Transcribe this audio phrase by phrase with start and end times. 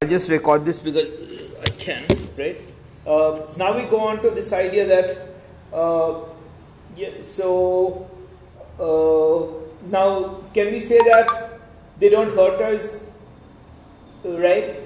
[0.00, 1.08] I'll just record this because
[1.60, 2.04] I can,
[2.38, 2.72] right?
[3.04, 5.26] Uh, now we go on to this idea that,
[5.74, 6.20] uh,
[6.94, 8.08] yeah, so
[8.78, 11.58] uh, now can we say that
[11.98, 13.10] they don't hurt us,
[14.24, 14.76] right?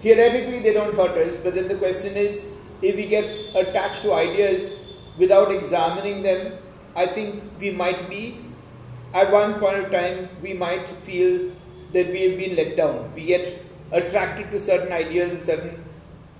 [0.00, 2.46] Theoretically, they don't hurt us, but then the question is
[2.82, 3.24] if we get
[3.56, 6.58] attached to ideas without examining them,
[6.94, 8.36] I think we might be,
[9.14, 11.52] at one point of time, we might feel
[11.92, 13.14] that we have been let down.
[13.14, 15.84] We get attracted to certain ideas and certain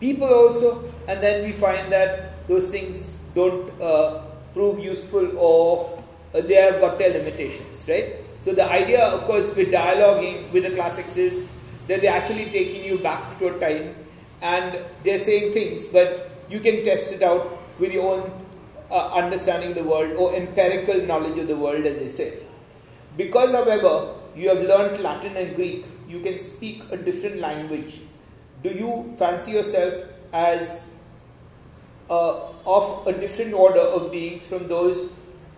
[0.00, 6.02] people also, and then we find that those things don't uh, prove useful or
[6.32, 8.16] they have got their limitations, right?
[8.40, 11.52] So the idea, of course, with dialoguing with the classics is
[11.86, 13.94] that they're actually taking you back to a time
[14.40, 18.32] and they're saying things, but you can test it out with your own
[18.90, 22.38] uh, understanding of the world or empirical knowledge of the world, as they say.
[23.16, 28.00] Because, however, you have learned Latin and Greek, you can speak a different language.
[28.62, 29.94] Do you fancy yourself
[30.32, 30.94] as
[32.08, 35.10] uh, of a different order of beings from those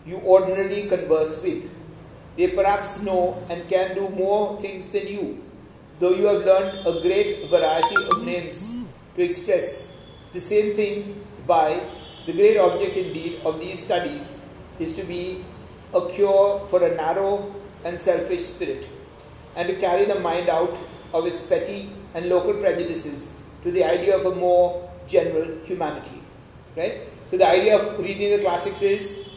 [0.06, 1.70] you ordinarily converse with?
[2.36, 5.38] They perhaps know and can do more things than you,
[5.98, 11.80] though you have learned a great variety of names to express the same thing by
[12.27, 14.44] the great object indeed of these studies
[14.80, 15.44] is to be
[15.94, 17.54] a cure for a narrow
[17.84, 18.88] and selfish spirit,
[19.56, 20.77] and to carry the mind out
[21.12, 23.32] of its petty and local prejudices
[23.62, 26.20] to the idea of a more general humanity.
[26.77, 27.00] Right?
[27.27, 29.28] So, the idea of reading the classics is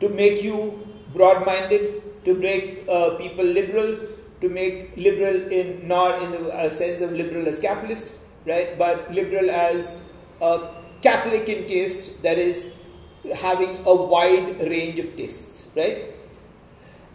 [0.00, 3.98] to make you broad minded, to make uh, people liberal,
[4.40, 8.78] to make liberal in not in the uh, sense of liberal as capitalist, right?
[8.78, 10.08] But liberal as
[10.40, 12.76] a Catholic in taste, that is
[13.36, 16.14] having a wide range of tastes, right?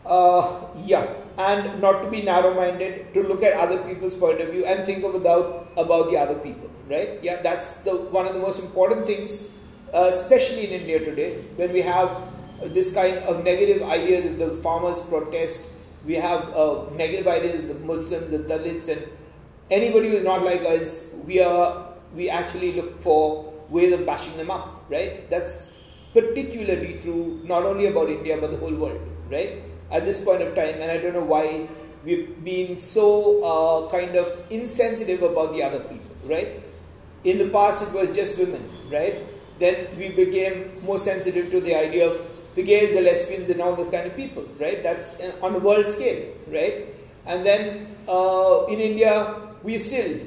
[0.08, 1.05] Uh, yeah,
[1.38, 5.03] and not to be narrow-minded, to look at other people's point of view and think
[5.03, 7.19] about about the other people, right?
[7.22, 9.52] Yeah, that's the one of the most important things,
[9.94, 12.09] uh, especially in India today, when we have
[12.63, 15.73] this kind of negative ideas of the farmers' protest.
[16.06, 19.03] We have uh, negative ideas of the Muslims, the Dalits, and
[19.69, 21.16] anybody who is not like us.
[21.25, 25.29] We are we actually look for ways of bashing them up, right?
[25.29, 25.75] That's
[26.13, 29.63] particularly true not only about India but the whole world, right?
[29.92, 31.68] At this point of time, and I don't know why
[32.03, 36.62] we've been so uh, kind of insensitive about the other people, right?
[37.24, 39.20] In the past, it was just women, right?
[39.59, 42.22] Then we became more sensitive to the idea of
[42.56, 44.81] the gays, the lesbians, and all those kind of people, right?
[44.84, 46.94] That's on a world scale, right?
[47.25, 50.22] And then uh, in India, we're still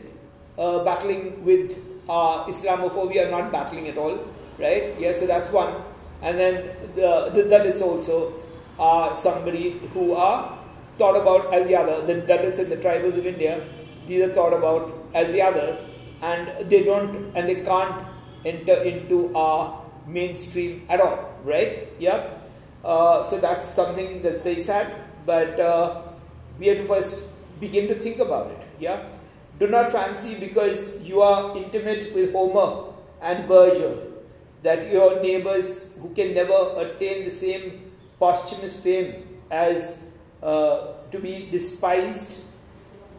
[0.58, 1.78] uh, battling with
[2.08, 4.18] uh, Islamophobia, not battling at all,
[4.58, 4.94] right?
[4.98, 5.74] Yeah, so that's one.
[6.22, 8.39] And then the, the Dalits also
[8.80, 10.58] are somebody who are
[10.96, 12.04] thought about as the other.
[12.06, 13.66] The Dalits and the tribals of India,
[14.06, 15.78] these are thought about as the other,
[16.22, 18.02] and they don't and they can't
[18.44, 21.88] enter into our mainstream at all, right?
[21.98, 22.34] Yeah.
[22.84, 24.92] Uh, so that's something that's very sad,
[25.26, 26.02] but uh,
[26.58, 27.30] we have to first
[27.60, 28.66] begin to think about it.
[28.78, 29.02] Yeah.
[29.58, 34.10] Do not fancy because you are intimate with Homer and Virgil
[34.62, 37.89] that your neighbors who can never attain the same
[38.20, 42.44] posthumous fame as uh, to be despised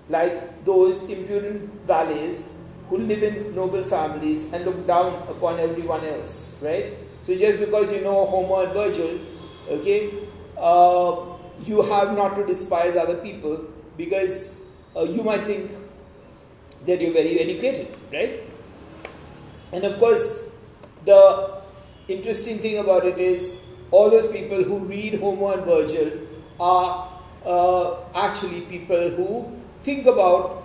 [0.07, 2.57] like those impudent valets
[2.89, 6.93] who live in noble families and look down upon everyone else, right?
[7.21, 9.19] So just because you know Homer and Virgil,
[9.69, 11.15] okay, uh,
[11.65, 13.65] you have not to despise other people
[13.97, 14.55] because
[14.95, 15.71] uh, you might think
[16.85, 18.43] that you're very educated, right?
[19.71, 20.49] And of course,
[21.05, 21.61] the
[22.07, 23.60] interesting thing about it is
[23.91, 26.11] all those people who read Homer and Virgil
[26.59, 27.11] are
[27.45, 29.51] uh, actually people who
[29.83, 30.63] think about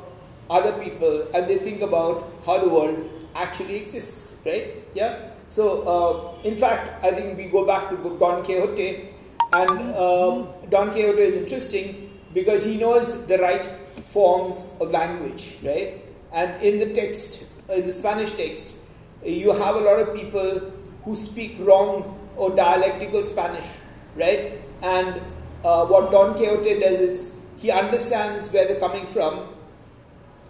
[0.48, 4.74] other people and they think about how the world actually exists, right?
[4.94, 5.30] Yeah.
[5.48, 9.12] So, uh, in fact, I think we go back to Don Quixote,
[9.52, 13.64] and um, Don Quixote is interesting because he knows the right
[14.08, 16.02] forms of language, right?
[16.32, 18.78] And in the text, in the Spanish text,
[19.24, 20.72] you have a lot of people
[21.04, 23.66] who speak wrong or dialectical Spanish,
[24.14, 24.60] right?
[24.82, 25.20] And
[25.64, 29.48] uh, what Don Quixote does is he understands where they're coming from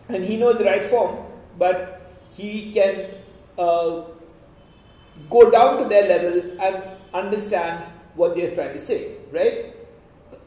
[0.08, 1.24] and he knows the right form,
[1.58, 3.14] but he can
[3.58, 4.02] uh,
[5.30, 6.82] go down to their level and
[7.14, 7.84] understand
[8.14, 9.74] what they're trying to say, right?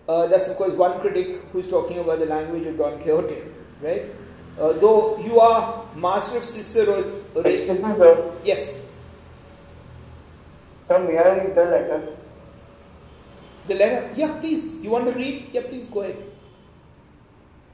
[0.08, 3.38] Uh, that's of course one critic who's talking about the language of Don Quixote,
[3.82, 4.06] right?
[4.60, 7.24] Uh, though you are master of Cicero's.
[7.36, 8.32] Excuse me, sir.
[8.44, 8.89] Yes.
[10.90, 12.02] Sir, may I read the letter?
[13.68, 14.10] The letter?
[14.16, 14.82] Yeah, please.
[14.82, 15.50] You want to read?
[15.54, 16.18] Yeah, please go ahead.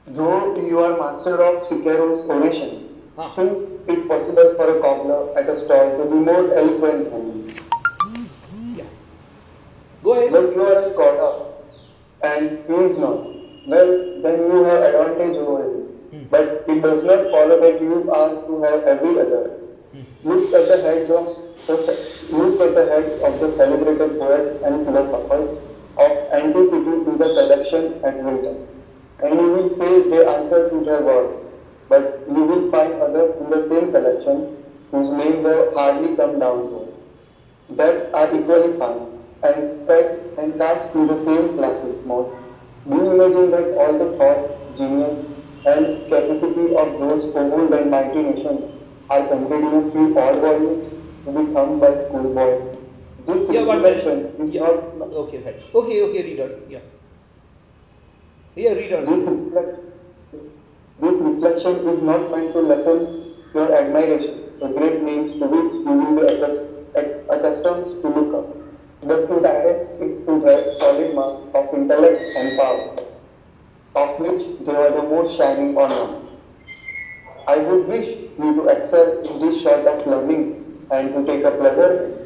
[0.06, 3.30] Though you are master of Cicero's orations, Huh.
[3.36, 7.54] think it possible for a cobbler at a stall to be more eloquent than you.
[8.80, 8.90] Yeah.
[10.04, 10.30] Go ahead.
[10.36, 11.32] But you are a scholar,
[12.22, 13.24] and he is not.
[13.72, 13.96] Well,
[14.26, 15.80] then you have advantage over him.
[16.12, 16.22] Hmm.
[16.36, 19.42] But it does not follow that you are to have every other.
[19.96, 20.06] Hmm.
[20.28, 25.58] Look at the heads of look at the of the celebrated poets and philosophers
[25.98, 28.68] of antiquity in the collection at Wilton,
[29.22, 31.40] and you will say they answer to their words.
[31.88, 36.58] But you will find others in the same collection whose names have hardly come down
[36.70, 36.86] to
[37.70, 39.06] that are equally fine
[39.42, 42.32] and pegged and cast in the same classic mode.
[42.88, 45.26] Do you imagine that all the thoughts, genius,
[45.66, 48.72] and capacity of those old and mighty nations
[49.10, 50.95] are contained in a few odd volumes to
[51.32, 52.76] be thumbed by schoolboys?
[53.26, 53.74] This Yeah, minute.
[53.76, 54.60] reflection is Yeah.
[54.98, 55.60] not Okay, right.
[55.74, 56.50] Okay, okay, read on.
[56.70, 56.78] Yeah.
[58.54, 59.04] Yeah, read on.
[59.04, 59.78] this reflect,
[61.00, 65.92] this reflection is not meant to lessen your admiration for great names to which you
[66.00, 68.56] will be accus- ac- accustomed to look up,
[69.02, 72.96] but to direct it to their solid mass of intellect and power,
[73.96, 76.24] of which they are the most shining ornament.
[77.46, 78.08] I would wish
[78.38, 82.16] you to excel in this sort of learning and to take a pleasure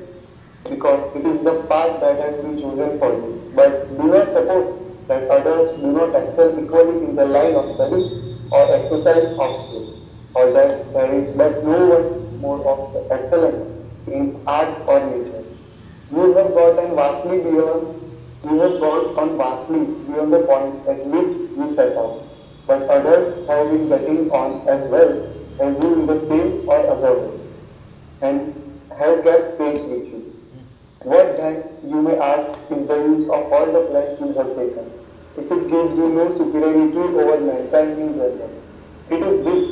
[0.69, 3.53] because it is the path that has been chosen for you.
[3.55, 8.37] But do not suppose that others do not excel equally in the line of study
[8.51, 9.99] or exercise of skill,
[10.35, 13.71] or that there is but no one more of excellence
[14.07, 15.45] in art or nature.
[16.12, 18.12] You have gotten vastly beyond,
[18.45, 22.23] you have gone on vastly beyond the point at which you set out.
[22.67, 25.27] But others have been getting on as well
[25.61, 27.39] as you in the same or way,
[28.22, 28.55] and
[28.99, 30.37] have kept pace with you.
[31.02, 34.90] What then, you may ask, is the use of all the plans you have taken?
[35.37, 38.50] If it gives you no superiority over mankind in general,
[39.08, 39.70] it is this,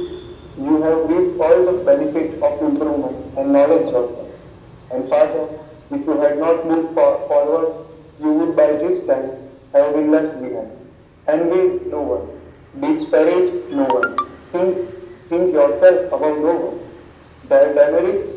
[0.59, 4.27] you have reaped all the benefit of improvement and knowledge of them.
[4.91, 5.49] And further,
[5.91, 7.75] if you had not moved for- forward,
[8.21, 9.31] you would by this time
[9.75, 10.73] have been left behind.
[11.29, 12.27] Envy no one,
[12.81, 14.17] disparage no one,
[14.51, 14.89] think,
[15.29, 16.88] think yourself above no one.
[17.49, 18.33] Their demerits,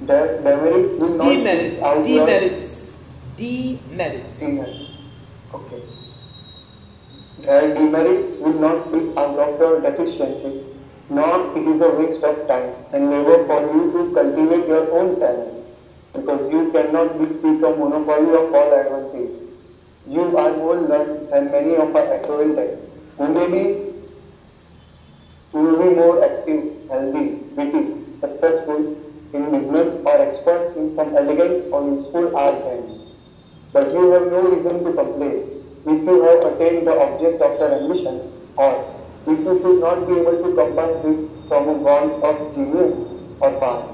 [0.00, 1.82] their demerits will not Demerits.
[2.06, 2.96] Demerits.
[3.36, 4.38] Demerits.
[4.38, 4.90] Demerits.
[5.54, 5.82] Okay.
[7.40, 10.64] Their demerits will not be out of your deficiencies,
[11.08, 15.18] nor it is a waste of time and labor for you to cultivate your own
[15.18, 15.66] talents,
[16.12, 19.40] because you cannot be speak a monopoly of all advantage.
[20.06, 22.78] You are more learned than many of our acquaintances,
[23.16, 23.92] who may be
[25.52, 27.26] who will be more active, healthy,
[27.56, 28.80] witty, successful
[29.32, 32.82] in business or expert in some elegant or useful art than.
[33.72, 35.36] But you have no reason to complain
[35.86, 38.20] if you have attained the object of your ambition
[38.56, 38.70] or
[39.26, 42.94] if you should not be able to combine this from a bond of genius
[43.40, 43.90] or past.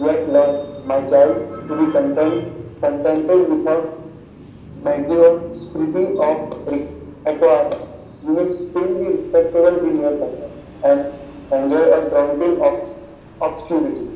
[0.00, 3.86] Yet learn, my child, to be content, contented without
[4.82, 6.36] magnum sprinkling of
[7.26, 7.70] acquire.
[8.24, 10.54] You may still be respectable in your conduct
[10.84, 11.00] and
[11.52, 12.94] enjoy a daunting obs-
[13.40, 14.08] obscurity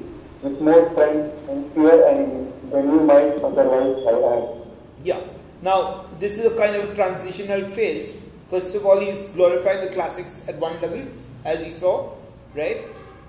[0.42, 4.48] with more friends and fewer enemies than you might otherwise have had.
[5.04, 5.20] Yeah.
[5.62, 8.28] Now, this is a kind of transitional phase.
[8.48, 11.06] First of all, he's glorifying the classics at one level,
[11.44, 12.12] as we saw,
[12.54, 12.78] right?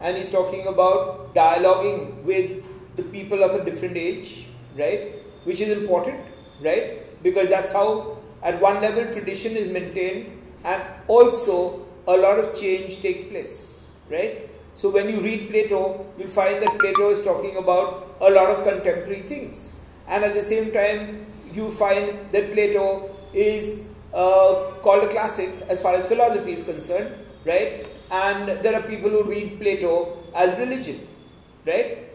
[0.01, 2.63] And he's talking about dialoguing with
[2.95, 4.47] the people of a different age,
[4.77, 5.13] right?
[5.43, 6.19] Which is important,
[6.61, 7.21] right?
[7.23, 13.01] Because that's how, at one level, tradition is maintained, and also a lot of change
[13.01, 14.49] takes place, right?
[14.75, 18.63] So, when you read Plato, you'll find that Plato is talking about a lot of
[18.63, 25.07] contemporary things, and at the same time, you find that Plato is uh, called a
[25.07, 27.13] classic as far as philosophy is concerned,
[27.45, 27.87] right?
[28.11, 31.07] And there are people who read Plato as religion,
[31.65, 32.09] right?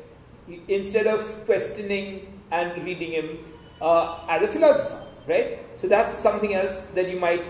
[0.69, 3.39] Instead of questioning and reading him
[3.81, 5.59] uh, as a philosopher, right?
[5.77, 7.43] So that's something else that you might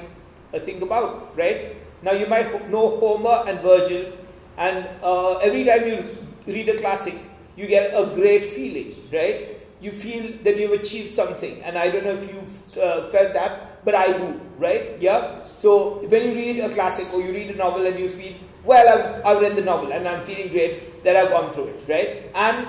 [0.52, 1.76] uh, think about, right?
[2.02, 4.12] Now you might know Homer and Virgil,
[4.58, 6.04] and uh, every time you
[6.46, 7.14] read a classic,
[7.56, 9.56] you get a great feeling, right?
[9.80, 13.84] You feel that you've achieved something, and I don't know if you've uh, felt that,
[13.84, 14.98] but I do, right?
[15.00, 15.38] Yeah.
[15.54, 18.34] So when you read a classic or you read a novel and you feel,
[18.64, 21.84] well, I've, I've read the novel and I'm feeling great that I've gone through it,
[21.88, 22.30] right?
[22.34, 22.66] And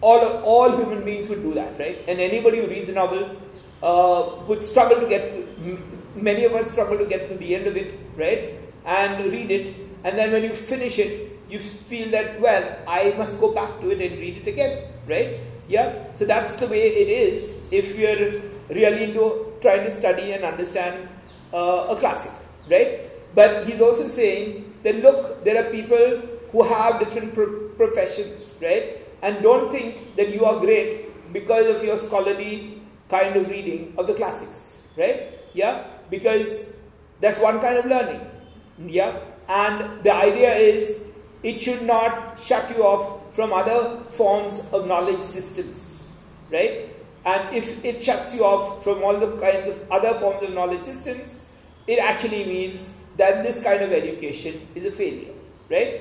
[0.00, 1.98] all all human beings would do that, right?
[2.08, 3.36] And anybody who reads a novel
[3.82, 5.22] uh, would struggle to get.
[6.14, 8.54] Many of us struggle to get to the end of it, right?
[8.84, 13.40] And read it, and then when you finish it, you feel that well, I must
[13.40, 15.38] go back to it and read it again, right?
[15.68, 16.12] Yeah.
[16.12, 21.08] So that's the way it is if you're really into trying to study and understand
[21.52, 22.32] uh, a classic,
[22.70, 23.08] right?
[23.34, 28.98] But he's also saying that look, there are people who have different pro- professions, right?
[29.22, 34.06] And don't think that you are great because of your scholarly kind of reading of
[34.06, 35.38] the classics, right?
[35.54, 36.76] Yeah, because
[37.20, 38.20] that's one kind of learning,
[38.86, 39.16] yeah.
[39.52, 41.08] And the idea is
[41.42, 46.10] it should not shut you off from other forms of knowledge systems,
[46.50, 46.88] right?
[47.26, 50.84] And if it shuts you off from all the kinds of other forms of knowledge
[50.84, 51.44] systems,
[51.86, 55.34] it actually means that this kind of education is a failure,
[55.68, 56.00] right?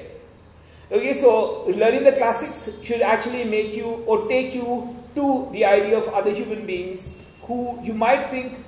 [0.90, 5.98] Okay, so learning the classics should actually make you or take you to the idea
[5.98, 8.64] of other human beings who you might think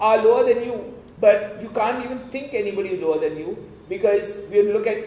[0.00, 4.62] are lower than you, but you can't even think anybody lower than you because we
[4.62, 5.04] look at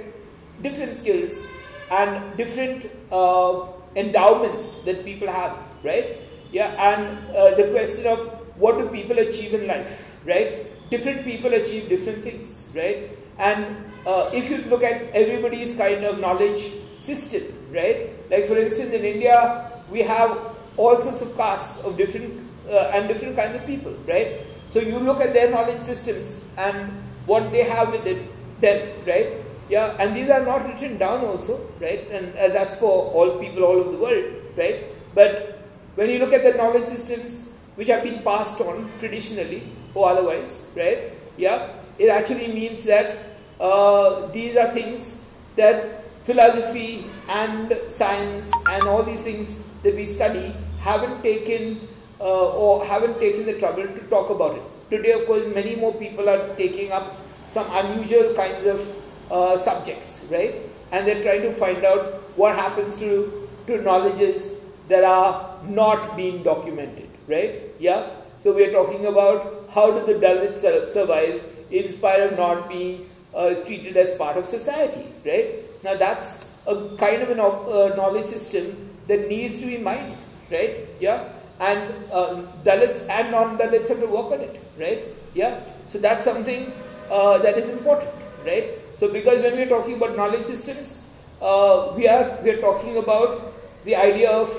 [0.62, 1.42] different skills
[1.90, 6.20] and different uh, endowments that people have, right?
[6.52, 8.20] Yeah, and uh, the question of
[8.58, 10.70] what do people achieve in life, right?
[10.92, 13.18] Different people achieve different things, right?
[13.40, 13.66] And
[14.06, 18.12] uh, if you look at everybody's kind of knowledge system, right?
[18.30, 20.38] Like for instance, in India, we have
[20.78, 24.42] all sorts of castes of different uh, and different kinds of people, right?
[24.70, 26.92] So you look at their knowledge systems and
[27.26, 28.22] what they have with it,
[28.62, 29.28] them, right?
[29.70, 32.08] Yeah, and these are not written down also, right?
[32.12, 34.26] And uh, that's for all people all over the world,
[34.58, 34.86] right?
[35.16, 35.60] But
[35.96, 39.64] when you look at the knowledge systems which have been passed on traditionally
[39.96, 41.12] or otherwise, right?
[41.38, 43.18] Yeah, it actually means that
[43.60, 50.54] uh, these are things that philosophy and science and all these things that we study
[50.80, 51.80] haven't taken
[52.20, 54.64] uh, or haven't taken the trouble to talk about it.
[54.90, 57.18] Today, of course, many more people are taking up
[57.48, 58.96] some unusual kinds of
[59.32, 60.56] uh, subjects, right?
[60.92, 66.44] And they're trying to find out what happens to, to knowledges that are not being
[66.44, 67.62] documented, right?
[67.80, 68.10] Yeah.
[68.38, 73.06] So we are talking about how do the Dalits survive in spite of not being
[73.34, 75.56] uh, treated as part of society, right?
[75.84, 80.16] Now that's a kind of a uh, knowledge system that needs to be mined,
[80.52, 80.88] right?
[81.00, 81.30] Yeah.
[81.60, 81.82] And
[82.12, 85.04] uh, Dalits and non-Dalits have to work on it, right?
[85.34, 85.64] Yeah.
[85.86, 86.72] So that's something
[87.10, 88.12] uh, that is important,
[88.46, 88.80] right?
[88.94, 91.08] So because when we are talking about knowledge systems,
[91.42, 93.54] uh, we are we are talking about
[93.86, 94.50] the idea of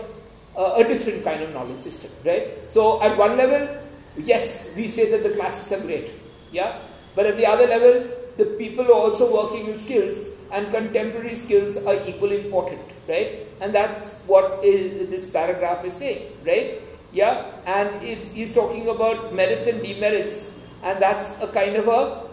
[0.56, 2.58] uh, a different kind of knowledge system, right?
[2.68, 3.68] So at one level,
[4.16, 6.12] yes, we say that the classics are great,
[6.52, 6.78] yeah,
[7.14, 11.84] but at the other level, the people are also working in skills and contemporary skills
[11.86, 13.46] are equally important, right?
[13.60, 16.80] And that's what is, this paragraph is saying, right?
[17.12, 22.28] Yeah, and he's talking about merits and demerits, and that's a kind of a, a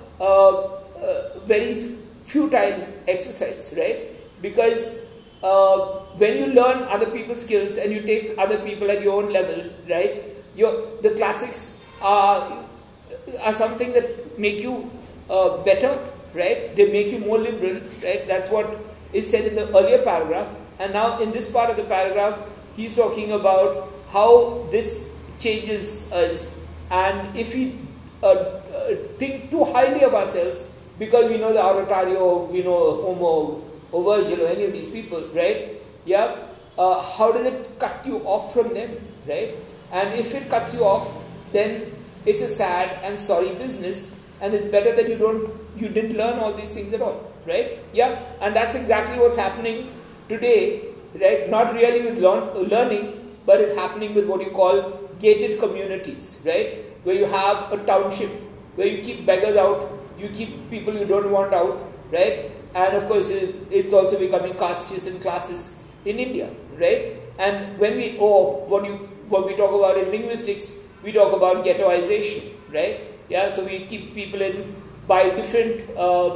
[1.45, 1.73] very
[2.25, 4.09] futile exercise, right?
[4.41, 5.05] Because
[5.43, 5.77] uh,
[6.21, 9.69] when you learn other people's skills and you take other people at your own level,
[9.89, 10.23] right?
[10.55, 12.65] Your the classics are
[13.41, 14.89] are something that make you
[15.29, 15.97] uh, better,
[16.33, 16.75] right?
[16.75, 18.27] They make you more liberal, right?
[18.27, 18.77] That's what
[19.13, 20.47] is said in the earlier paragraph.
[20.79, 22.37] And now in this part of the paragraph,
[22.75, 25.09] he's talking about how this
[25.39, 26.59] changes us,
[26.91, 27.55] and if
[28.21, 28.61] uh, uh
[29.17, 34.45] think too highly of ourselves because we know the oratorio, we know Homer or Virgil
[34.45, 35.79] or any of these people, right?
[36.05, 36.36] Yeah,
[36.77, 39.55] uh, how does it cut you off from them, right?
[39.91, 41.07] And if it cuts you off,
[41.51, 41.91] then
[42.25, 46.39] it's a sad and sorry business, and it's better that you don't, you didn't learn
[46.39, 47.79] all these things at all, right?
[47.93, 49.91] Yeah, and that's exactly what's happening
[50.29, 50.83] today,
[51.19, 51.50] right?
[51.50, 56.86] Not really with learn, learning, but it's happening with what you call gated communities, right?
[57.03, 58.29] Where you have a township,
[58.81, 59.85] where you keep beggars out,
[60.17, 61.77] you keep people you don't want out,
[62.17, 62.51] right?
[62.73, 67.17] and of course it's also becoming castes and classes in India, right?
[67.38, 68.95] And when we oh what you
[69.27, 73.01] what we talk about in linguistics, we talk about ghettoization, right?
[73.29, 74.75] Yeah, so we keep people in
[75.07, 76.35] by different uh,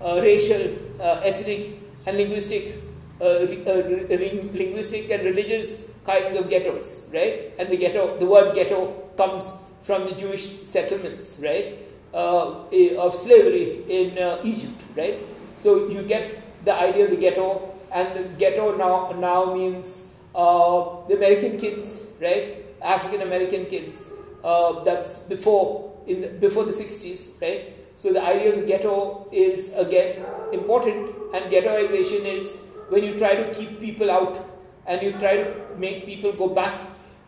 [0.00, 2.82] uh, racial, uh, ethnic, and linguistic,
[3.20, 7.52] uh, uh, linguistic and religious kinds of ghettos, right?
[7.58, 9.52] And the ghetto, the word ghetto comes
[9.90, 11.78] from the Jewish settlements, right,
[12.14, 12.62] uh,
[13.04, 15.18] of slavery in Egypt, right?
[15.56, 21.02] So you get the idea of the ghetto, and the ghetto now now means uh,
[21.08, 22.62] the American kids, right?
[22.80, 24.12] African American kids.
[24.44, 27.74] Uh, that's before in the, before the 60s, right?
[27.96, 33.34] So the idea of the ghetto is again important, and ghettoization is when you try
[33.34, 34.38] to keep people out
[34.86, 36.78] and you try to make people go back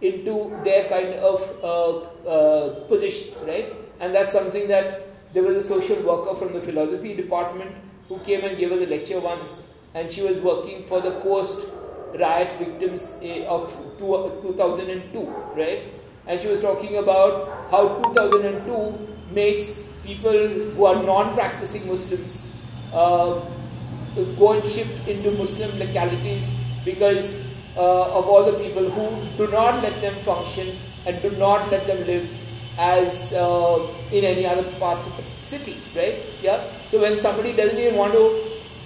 [0.02, 3.72] into their kind of uh, uh, positions, right?
[4.00, 7.70] And that's something that there was a social worker from the philosophy department
[8.08, 11.72] who came and gave us a lecture once, and she was working for the post
[12.18, 15.82] riot victims eh, of 2002, right?
[16.26, 22.52] And she was talking about how 2002 makes people who are non-practicing Muslims
[22.92, 23.40] uh,
[24.38, 29.82] go and shift into Muslim localities because uh, of all the people who do not
[29.82, 30.66] let them function
[31.06, 32.24] and do not let them live
[32.78, 33.78] as uh,
[34.12, 36.16] in any other parts of the city, right?
[36.42, 36.58] Yeah.
[36.58, 38.24] So when somebody doesn't even want to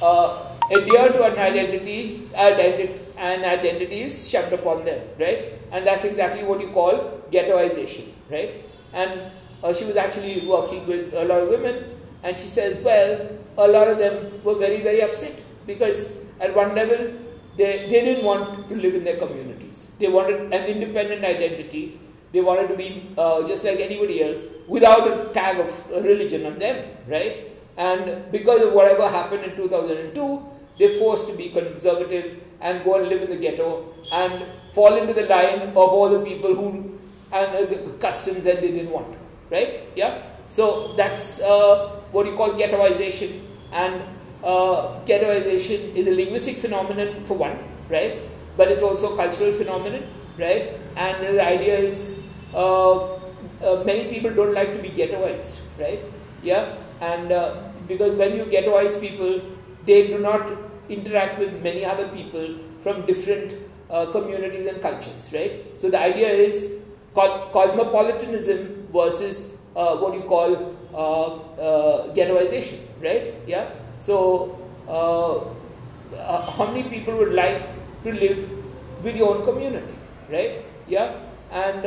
[0.02, 5.52] uh, adhere to an identity, an identity is shoved upon them, right?
[5.72, 8.64] And that's exactly what you call ghettoization, right?
[8.92, 9.30] And
[9.62, 11.84] uh, she was actually working with a lot of women,
[12.22, 13.28] and she says, well,
[13.58, 17.25] a lot of them were very, very upset because at one level
[17.56, 19.92] they, they didn't want to live in their communities.
[19.98, 21.98] They wanted an independent identity.
[22.32, 26.58] They wanted to be uh, just like anybody else without a tag of religion on
[26.58, 27.52] them, right?
[27.76, 30.46] And because of whatever happened in 2002,
[30.78, 35.14] they're forced to be conservative and go and live in the ghetto and fall into
[35.14, 36.98] the line of all the people who
[37.32, 39.16] and uh, the customs that they didn't want,
[39.50, 39.80] right?
[39.96, 40.26] Yeah.
[40.48, 43.40] So that's uh, what you call ghettoization,
[43.72, 44.02] and
[44.42, 48.18] uh, ghettoization is a linguistic phenomenon for one, right?
[48.56, 50.04] But it's also a cultural phenomenon,
[50.38, 50.72] right?
[50.96, 52.24] And the idea is
[52.54, 56.00] uh, uh, many people don't like to be ghettoized, right?
[56.42, 57.56] Yeah, and uh,
[57.88, 59.40] because when you ghettoize people,
[59.84, 60.50] they do not
[60.88, 63.54] interact with many other people from different
[63.90, 65.78] uh, communities and cultures, right?
[65.78, 66.80] So the idea is
[67.14, 73.34] co- cosmopolitanism versus uh, what you call uh, ghettoization, right?
[73.46, 73.68] Yeah.
[73.98, 75.38] So uh,
[76.16, 77.62] uh, how many people would like
[78.04, 78.48] to live
[79.02, 79.94] with your own community,
[80.30, 80.64] right?
[80.88, 81.12] Yeah.
[81.50, 81.86] And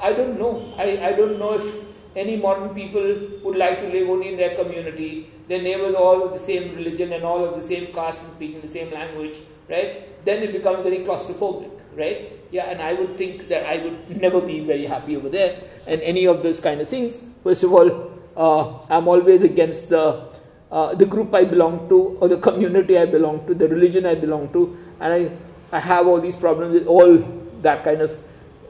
[0.00, 0.74] I don't know.
[0.76, 3.02] I, I don't know if any modern people
[3.42, 7.12] would like to live only in their community, their neighbors all of the same religion
[7.12, 10.24] and all of the same caste and speaking the same language, right?
[10.24, 12.32] Then it becomes very claustrophobic, right?
[12.50, 16.00] Yeah, and I would think that I would never be very happy over there and
[16.00, 17.22] any of those kind of things.
[17.44, 20.32] First of all, uh, I'm always against the
[20.70, 24.14] uh, the group I belong to or the community I belong to, the religion I
[24.14, 25.30] belong to, and I
[25.72, 27.18] I have all these problems with all
[27.62, 28.16] that kind of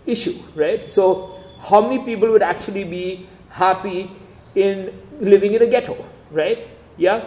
[0.06, 0.92] issue, right?
[0.92, 4.10] So how many people would actually be happy
[4.54, 5.96] in living in a ghetto,
[6.30, 6.66] right?
[6.96, 7.24] Yeah,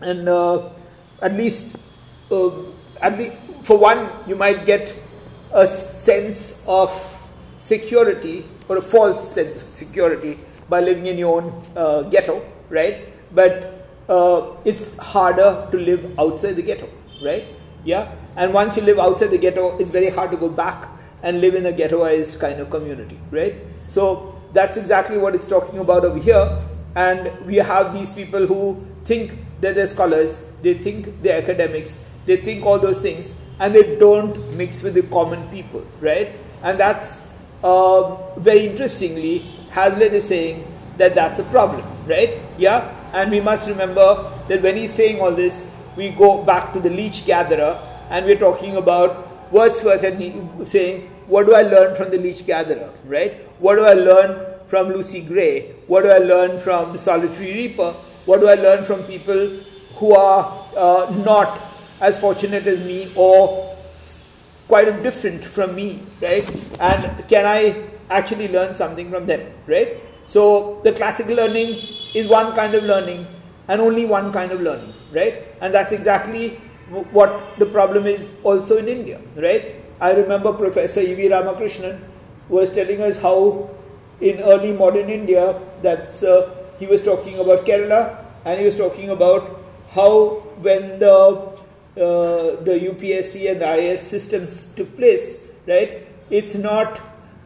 [0.00, 0.68] and uh,
[1.20, 1.76] at least,
[2.30, 2.50] uh,
[3.00, 4.94] at least for one, you might get
[5.52, 6.90] a sense of
[7.58, 13.08] security or a false sense of security by living in your own uh, ghetto, right?
[13.34, 16.88] But uh, it's harder to live outside the ghetto,
[17.22, 17.44] right?
[17.84, 20.88] Yeah, and once you live outside the ghetto, it's very hard to go back
[21.22, 23.54] and live in a ghettoized kind of community, right?
[23.86, 26.58] So that's exactly what it's talking about over here.
[26.94, 32.36] And we have these people who think that they're scholars, they think they're academics, they
[32.36, 36.32] think all those things, and they don't mix with the common people, right?
[36.62, 39.38] And that's uh, very interestingly,
[39.70, 40.66] Hazlitt is saying
[40.98, 42.38] that that's a problem, right?
[42.58, 46.80] Yeah, and we must remember that when he's saying all this, we go back to
[46.80, 52.10] the leech gatherer, and we're talking about Wordsworth and saying what do I learn from
[52.10, 53.34] the leech gatherer, right?
[53.58, 55.72] What do I learn from Lucy Gray?
[55.86, 57.92] What do I learn from the solitary reaper?
[58.24, 59.48] What do I learn from people
[59.96, 60.44] who are
[60.76, 61.48] uh, not
[62.00, 63.68] as fortunate as me or
[64.68, 66.48] quite different from me, right?
[66.80, 70.00] And can I actually learn something from them, right?
[70.24, 71.76] So the classical learning
[72.14, 73.26] is one kind of learning
[73.68, 75.44] and only one kind of learning, right?
[75.60, 76.50] And that's exactly
[77.10, 79.76] what the problem is also in India, right?
[80.00, 81.28] I remember Professor E.V.
[81.28, 82.02] Ramakrishnan
[82.48, 83.70] was telling us how
[84.20, 89.10] in early modern India that uh, he was talking about Kerala and he was talking
[89.10, 91.52] about how when the
[91.96, 96.06] uh, the UPSC and the IAS systems took place, right?
[96.30, 97.00] It's not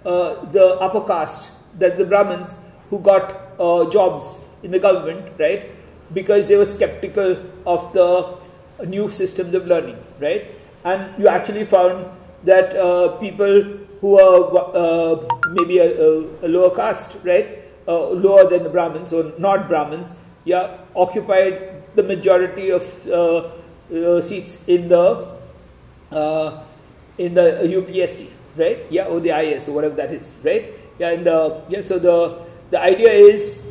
[0.05, 2.57] uh, the upper caste, that the Brahmins
[2.89, 5.71] who got uh, jobs in the government, right?
[6.13, 8.37] Because they were skeptical of the
[8.85, 10.45] new systems of learning, right?
[10.85, 12.07] And you actually found
[12.45, 13.63] that uh, people
[14.01, 14.43] who are
[14.75, 15.89] uh, maybe a,
[16.43, 17.47] a, lower caste, right,
[17.89, 23.51] uh, lower than the Brahmins or not Brahmins, yeah, occupied the majority of uh,
[23.95, 25.27] uh, seats in the
[26.13, 26.63] uh,
[27.19, 28.79] in the UPSC, right?
[28.91, 30.67] Yeah, or the IS or whatever that is, right?
[30.99, 31.83] Yeah, in the yeah.
[31.83, 33.67] So the the idea is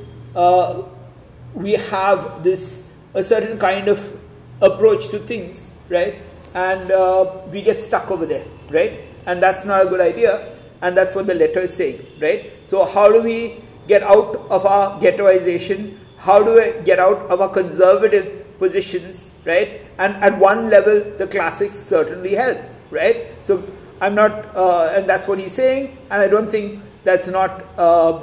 [1.54, 4.20] we have this a certain kind of
[4.62, 6.16] approach to things, right?
[6.54, 9.00] And we get stuck over there right?
[9.26, 10.54] And that's not a good idea.
[10.82, 12.52] And that's what the letter is saying, right?
[12.66, 15.98] So, how do we get out of our ghettoization?
[16.18, 19.82] How do we get out of our conservative positions, right?
[19.98, 22.58] And at one level, the classics certainly help,
[22.92, 23.28] right?
[23.44, 23.64] So,
[24.02, 28.20] I'm not, uh, and that's what he's saying, and I don't think that's not uh,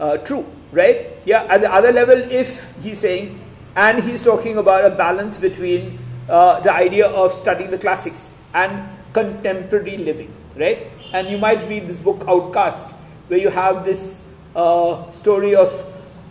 [0.00, 1.08] uh, true, right?
[1.26, 3.34] Yeah, at the other level, if he's saying,
[3.74, 5.98] and he's talking about a balance between
[6.30, 10.86] uh, the idea of studying the classics and contemporary living, right?
[11.12, 12.92] And you might read this book, Outcast,
[13.26, 15.74] where you have this uh, story of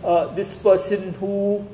[0.02, 1.66] uh, this person who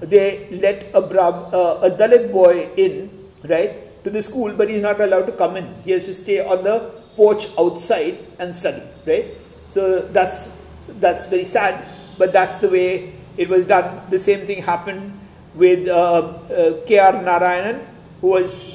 [0.00, 3.08] they let a, Brah- uh, a Dalit boy in,
[3.44, 5.72] right, to the school, but he's not allowed to come in.
[5.84, 9.26] He has to stay on the porch outside and study, right?
[9.68, 10.60] So that's
[11.00, 11.82] that's very sad,
[12.18, 14.02] but that's the way it was done.
[14.10, 15.18] The same thing happened
[15.54, 17.12] with uh, uh, K.R.
[17.12, 17.84] Narayanan,
[18.20, 18.72] who was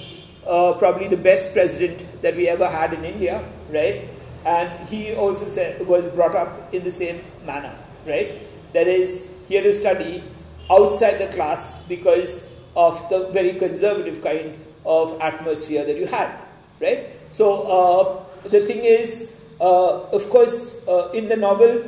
[0.47, 4.07] uh, probably the best president that we ever had in India, right?
[4.45, 7.75] And he also said, was brought up in the same manner,
[8.05, 8.39] right?
[8.73, 10.23] That is, he had to study
[10.71, 14.53] outside the class because of the very conservative kind
[14.85, 16.31] of atmosphere that you had,
[16.79, 17.07] right?
[17.29, 21.83] So uh, the thing is, uh, of course, uh, in the novel,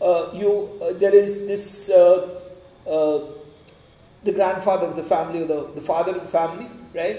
[0.00, 2.28] you uh, there is this uh,
[4.24, 7.18] the grandfather of the family or the, the father of the family, right?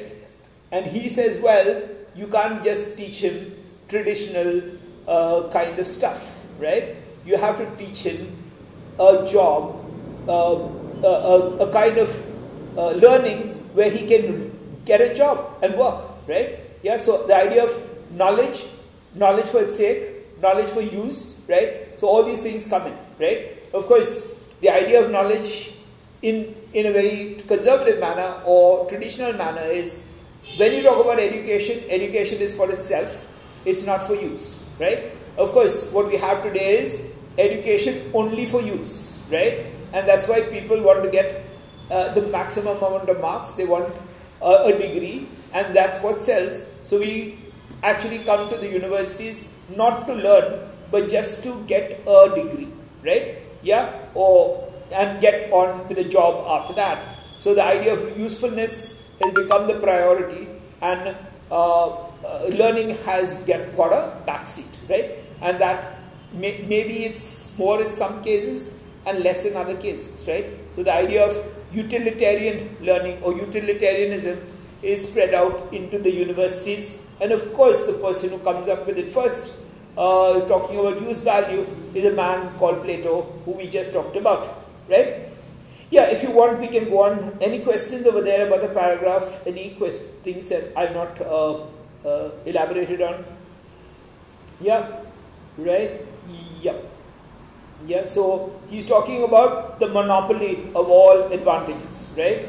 [0.72, 1.82] And he says, well,
[2.16, 3.56] you can't just teach him
[3.88, 4.62] traditional
[5.08, 6.96] uh, kind of stuff, right?
[7.26, 8.36] You have to teach him
[9.00, 9.86] a job,
[10.28, 10.60] uh,
[11.04, 12.10] a, a, kind of
[12.78, 14.52] uh, learning where he can
[14.86, 16.60] get a job and work, right?
[16.84, 18.66] Yeah, so the idea of knowledge,
[19.16, 20.09] knowledge for its sake,
[20.42, 21.98] knowledge for use, right?
[21.98, 23.64] So all these things come in, right?
[23.74, 25.72] Of course, the idea of knowledge
[26.22, 30.08] in, in a very conservative manner or traditional manner is
[30.58, 33.28] when you talk about education, education is for itself,
[33.66, 35.12] it's not for use, right?
[35.38, 39.66] Of course, what we have today is education only for use, right?
[39.94, 41.46] And that's why people want to get
[41.92, 43.94] uh, the maximum amount of marks, they want
[44.42, 46.72] uh, a degree, and that's what sells.
[46.84, 47.38] So we
[47.84, 52.70] actually come to the universities not to learn, but just to get a degree,
[53.04, 53.38] right?
[53.62, 57.18] Yeah, or and get on with a job after that.
[57.38, 60.48] So the idea of usefulness has become the priority,
[60.82, 61.16] and
[61.52, 65.12] uh, uh, learning has get got a backseat, right?
[65.42, 66.00] And that
[66.34, 70.46] may, maybe it's more in some cases and less in other cases, right?
[70.72, 74.40] So the idea of utilitarian learning or utilitarianism
[74.82, 78.98] is spread out into the universities, and of course, the person who comes up with
[78.98, 79.58] it first,
[79.98, 84.60] uh, talking about use value, is a man called Plato, who we just talked about
[84.90, 85.30] right?
[85.92, 87.38] Yeah, if you want, we can go on.
[87.42, 89.48] Any questions over there about the paragraph?
[89.48, 91.66] Any quest- things that I've not uh,
[92.06, 93.24] uh, elaborated on?
[94.62, 94.86] Yeah,
[95.58, 96.02] right?
[96.62, 96.76] Yeah.
[97.88, 102.46] Yeah, so he's talking about the monopoly of all advantages, right?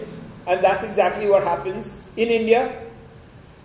[0.46, 2.72] And that's exactly what happens in India,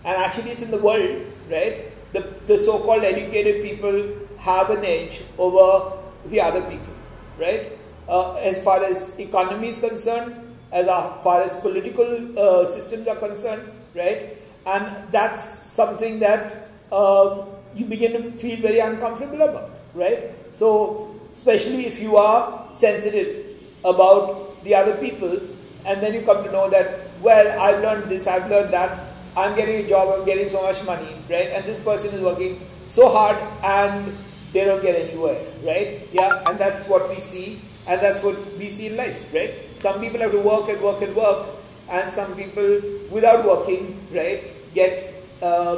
[0.06, 1.92] and actually it's in the world, right?
[2.14, 6.94] The, the so called educated people have an edge over the other people,
[7.40, 7.72] right?
[8.08, 10.36] uh, as far as economy is concerned,
[10.72, 10.86] as
[11.24, 13.64] far as political uh, systems are concerned,
[13.96, 14.38] right?
[14.66, 20.32] And that's something that uh, you begin to feel very uncomfortable about, right?
[20.52, 23.46] So, especially if you are sensitive
[23.84, 25.40] about the other people,
[25.86, 29.00] and then you come to know that, well, I've learned this, I've learned that,
[29.38, 31.50] I'm getting a job, I'm getting so much money, right?
[31.54, 34.16] And this person is working so hard and
[34.54, 36.08] they don't get anywhere, right?
[36.14, 39.54] Yeah, and that's what we see and that's what we see in life, right?
[39.78, 41.48] Some people have to work and work and work,
[41.90, 44.44] and some people, without working, right,
[44.74, 45.78] get uh,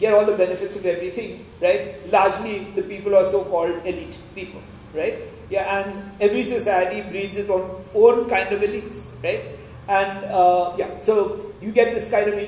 [0.00, 1.94] get all the benefits of everything, right?
[2.10, 4.62] Largely, the people are so-called elite people,
[4.94, 5.14] right?
[5.50, 9.42] Yeah, and every society breeds its own own kind of elites, right?
[9.88, 12.38] And uh, yeah, so you get this kind of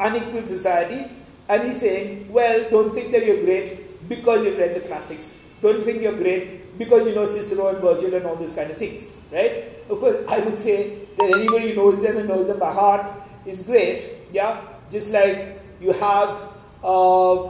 [0.00, 1.10] unequal society,
[1.48, 5.40] and he's saying, well, don't think that you're great because you've read the classics.
[5.62, 8.76] Don't think you're great because you know Cicero and Virgil and all those kind of
[8.76, 9.64] things, right?
[9.88, 13.06] Of course, I would say that anybody who knows them and knows them by heart
[13.46, 14.60] is great, yeah.
[14.90, 16.36] Just like you have
[16.82, 17.48] uh,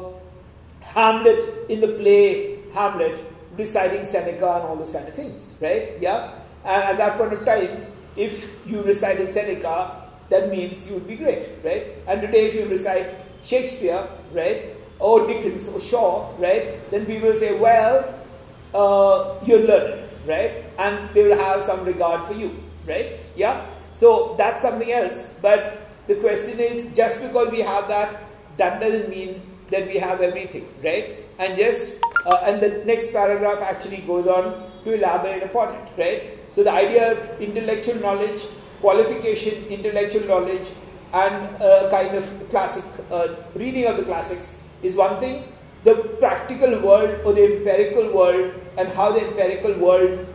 [0.81, 3.21] Hamlet in the play Hamlet
[3.57, 5.93] reciting Seneca and all those kind of things, right?
[6.01, 6.33] Yeah.
[6.65, 11.17] And at that point of time, if you recited Seneca, that means you would be
[11.17, 11.87] great, right?
[12.07, 13.07] And today, if you recite
[13.45, 18.15] Shakespeare, right, or Dickens or Shaw, right, then people will say, well,
[18.75, 20.65] uh, you're learned, right?
[20.79, 23.07] And they will have some regard for you, right?
[23.37, 23.67] Yeah?
[23.93, 25.39] So that's something else.
[25.41, 28.23] But the question is just because we have that,
[28.57, 31.11] that doesn't mean that we have everything, right?
[31.39, 36.39] And just, uh, and the next paragraph actually goes on to elaborate upon it, right?
[36.51, 38.43] So the idea of intellectual knowledge,
[38.81, 40.69] qualification, intellectual knowledge,
[41.13, 45.45] and a kind of classic uh, reading of the classics is one thing.
[45.85, 50.27] The practical world or the empirical world and how the empirical world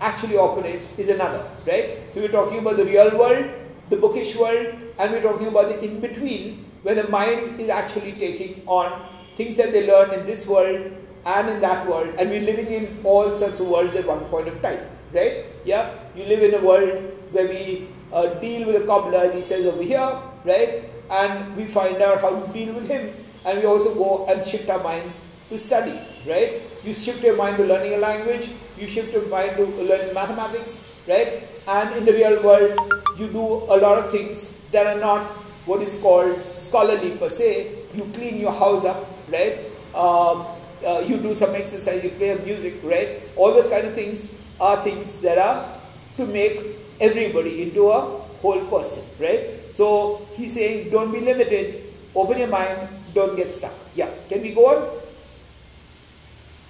[0.00, 1.98] actually operates is another, right?
[2.10, 3.46] So we're talking about the real world,
[3.90, 8.12] the bookish world, and we're talking about the in between where the mind is actually
[8.12, 10.92] taking on things that they learn in this world
[11.24, 14.48] and in that world, and we're living in all sorts of worlds at one point
[14.48, 14.80] of time,
[15.12, 15.44] right?
[15.64, 19.66] Yeah, you live in a world where we uh, deal with a cobbler, he says
[19.66, 20.12] over here,
[20.44, 20.84] right?
[21.10, 23.12] And we find out how to deal with him,
[23.44, 26.60] and we also go and shift our minds to study, right?
[26.84, 31.02] You shift your mind to learning a language, you shift your mind to learning mathematics,
[31.08, 31.42] right?
[31.68, 32.78] And in the real world,
[33.18, 35.22] you do a lot of things that are not
[35.66, 37.70] what is called scholarly per se.
[37.94, 39.58] You clean your house up, right?
[39.94, 40.46] Um,
[40.84, 43.20] uh, you do some exercise, you play music, right?
[43.36, 45.64] All those kind of things are things that are
[46.16, 46.58] to make
[47.02, 48.00] everybody into a
[48.40, 49.42] whole person, right?
[49.70, 51.82] So he's saying, don't be limited,
[52.14, 53.74] open your mind, don't get stuck.
[53.94, 54.78] Yeah, can we go on?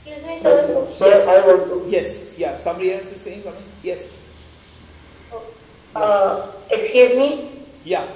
[0.05, 0.57] Excuse me, sir.
[0.87, 1.77] Sir, sir, I want to.
[1.89, 3.69] Yes, yeah, somebody else is saying something?
[3.85, 4.19] Yes,
[5.93, 7.53] Uh, excuse me,
[7.85, 8.09] yeah,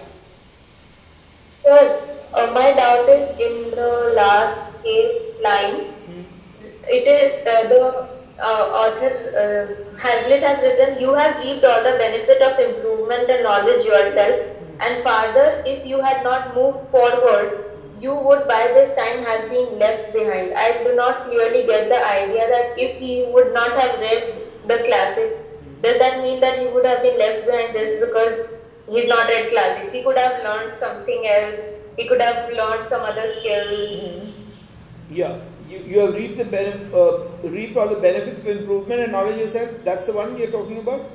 [1.61, 2.01] sir.
[2.33, 5.93] Uh, my doubt is in the last eighth line.
[6.89, 9.11] It is uh, the uh, author
[9.43, 14.41] uh, Hazlitt has written, "You have reaped all the benefit of improvement and knowledge yourself,
[14.81, 17.63] and further, if you had not moved forward."
[18.01, 20.53] You would by this time have been left behind.
[20.55, 24.35] I do not clearly get the idea that if he would not have read
[24.69, 25.41] the classics,
[25.83, 28.45] does that mean that he would have been left behind just because
[28.91, 29.93] he's not read classics?
[29.93, 31.65] He could have learned something else.
[31.97, 34.27] He could have learned some other skill.
[35.11, 35.39] yeah.
[35.69, 39.39] You, you have reaped, the benef- uh, reaped all the benefits of improvement and knowledge
[39.39, 39.71] yourself.
[39.85, 41.11] That's the one you're talking about?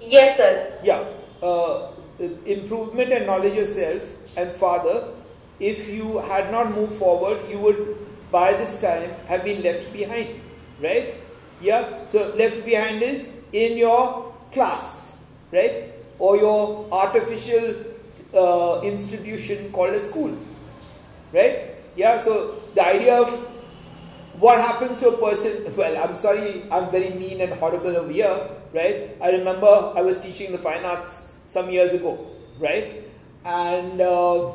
[0.00, 0.78] Yes, sir.
[0.82, 1.04] Yeah,
[1.42, 1.88] uh,
[2.46, 4.02] improvement and knowledge yourself
[4.36, 5.08] and father.
[5.60, 7.96] If you had not moved forward, you would
[8.30, 10.40] by this time have been left behind,
[10.82, 11.14] right?
[11.60, 15.92] Yeah, so left behind is in your class, right?
[16.18, 17.76] Or your artificial
[18.34, 20.36] uh, institution called a school,
[21.32, 21.70] right?
[21.96, 23.28] Yeah, so the idea of
[24.38, 28.48] what happens to a person well i'm sorry i'm very mean and horrible over here
[28.72, 29.16] right?
[29.22, 33.04] I remember i was teaching the fine arts some years ago right?
[33.44, 34.50] And uh,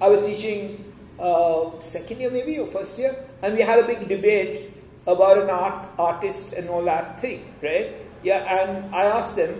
[0.00, 4.08] i was teaching uh, second year maybe or first year and we had a big
[4.08, 4.72] debate
[5.06, 7.94] about an art artist and all that thing right?
[8.22, 9.54] Yeah and i asked them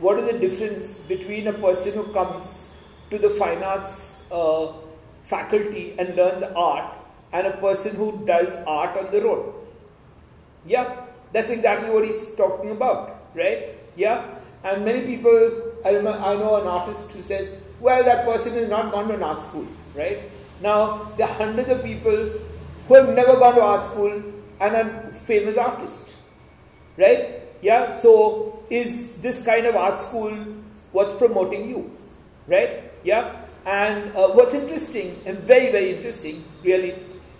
[0.00, 2.74] what is the difference between a person who comes
[3.10, 4.72] to the fine arts uh,
[5.22, 7.03] faculty and learns art
[7.34, 9.52] and a person who does art on the road.
[10.64, 13.74] Yeah, that's exactly what he's talking about, right?
[13.96, 14.24] Yeah,
[14.62, 18.92] and many people, I, I know an artist who says, well, that person has not
[18.92, 20.20] gone to an art school, right?
[20.62, 22.30] Now, there are hundreds of people
[22.86, 24.22] who have never gone to art school
[24.60, 26.16] and are famous artists,
[26.96, 27.40] right?
[27.60, 30.32] Yeah, so is this kind of art school
[30.92, 31.90] what's promoting you,
[32.46, 32.84] right?
[33.02, 33.34] Yeah,
[33.66, 36.94] and uh, what's interesting and very, very interesting, really,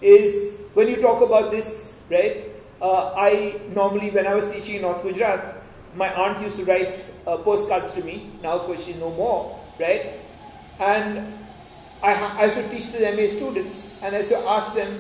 [0.05, 2.37] is when you talk about this, right?
[2.81, 5.57] Uh, I normally, when I was teaching in North Gujarat,
[5.97, 8.31] my aunt used to write uh, postcards to me.
[8.43, 10.13] Now, of course, she's no more, right?
[10.79, 11.33] And
[12.03, 14.93] I, I used to teach the MA students, and I used to ask them,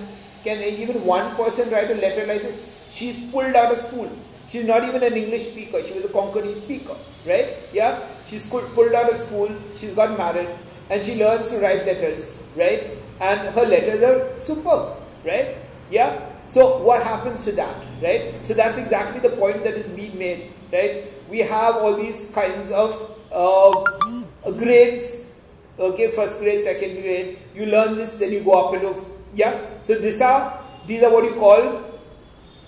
[0.42, 2.88] can even one person write a letter like this?
[2.90, 4.10] She's pulled out of school.
[4.46, 5.82] She's not even an English speaker.
[5.82, 7.48] She was a Konkani speaker, right?
[7.72, 9.50] Yeah, she's pulled out of school.
[9.74, 10.48] She's got married,
[10.90, 12.90] and she learns to write letters, right?
[13.20, 15.56] And her letters are superb, right?
[15.90, 16.30] Yeah.
[16.46, 18.34] So what happens to that, right?
[18.44, 21.04] So that's exactly the point that is being made, right?
[21.28, 23.72] We have all these kinds of uh,
[24.58, 25.40] grades,
[25.78, 27.38] okay, first grade, second grade.
[27.54, 28.94] You learn this, then you go up into
[29.34, 29.58] yeah.
[29.80, 31.82] So these are these are what you call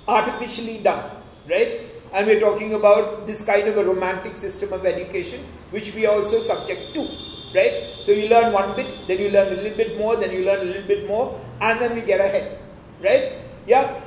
[0.08, 1.10] artificially done,
[1.48, 1.80] right?
[2.12, 6.14] And we're talking about this kind of a romantic system of education, which we are
[6.14, 7.08] also subject to,
[7.56, 7.96] right?
[8.02, 10.60] So you learn one bit, then you learn a little bit more, then you learn
[10.60, 12.58] a little bit more, and then we get ahead,
[13.02, 13.32] right?
[13.66, 14.00] Yeah.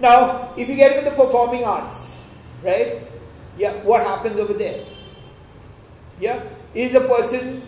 [0.00, 2.22] Now, if you get into the performing arts,
[2.62, 3.00] right?
[3.56, 4.84] Yeah, what happens over there?
[6.20, 6.42] Yeah,
[6.74, 7.62] is a person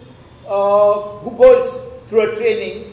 [0.46, 2.92] uh, who goes through a training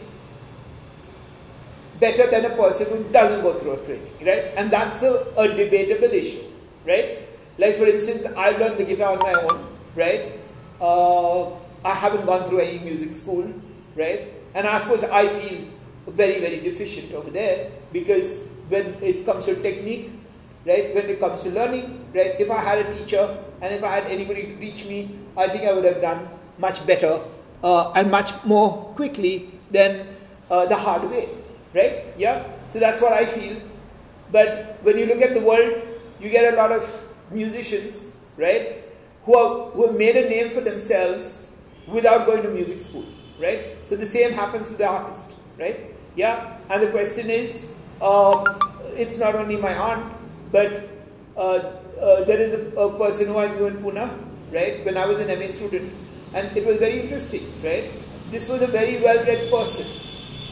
[2.00, 4.52] better than a person who doesn't go through a training, right?
[4.58, 6.44] And that's a, a debatable issue,
[6.86, 7.28] right?
[7.58, 10.40] Like for instance, I learned the guitar on my own, right?
[10.80, 11.52] Uh,
[11.84, 13.52] I haven't gone through any music school,
[13.96, 14.30] right?
[14.54, 15.68] And of course, I feel
[16.08, 20.12] very, very deficient over there because when it comes to technique,
[20.66, 20.94] right?
[20.94, 22.40] When it comes to learning, right?
[22.40, 25.66] If I had a teacher and if I had anybody to teach me, I think
[25.66, 27.20] I would have done much better
[27.64, 30.08] uh, and much more quickly than
[30.50, 31.30] uh, the hard way,
[31.74, 32.14] right?
[32.18, 32.46] Yeah.
[32.68, 33.58] So that's what I feel.
[34.32, 35.82] But when you look at the world,
[36.20, 36.86] you get a lot of
[37.32, 38.84] musicians, right,
[39.24, 41.51] who, are, who have made a name for themselves
[41.92, 43.06] without going to music school,
[43.40, 43.78] right?
[43.86, 45.80] So the same happens with the artist, right?
[46.16, 48.44] Yeah, and the question is, um,
[48.96, 50.12] it's not only my aunt,
[50.52, 50.88] but
[51.38, 54.10] uh, uh, there is a, a, person who I knew in Pune,
[54.52, 55.92] right, when I was an MA student,
[56.34, 57.90] and it was very interesting, right?
[58.32, 59.86] This was a very well-read person,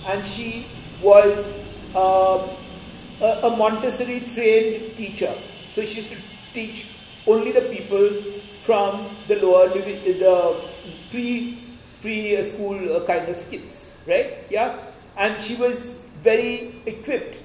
[0.10, 0.66] and she
[1.04, 2.48] was uh,
[3.22, 5.32] a, a Montessori trained teacher.
[5.32, 6.88] So she used to teach
[7.28, 8.08] only the people
[8.66, 8.92] from
[9.28, 10.70] the lower the
[11.12, 11.58] pre
[12.02, 14.38] pre school uh, kind of kids, right?
[14.50, 14.76] Yeah,
[15.18, 17.42] and she was very equipped,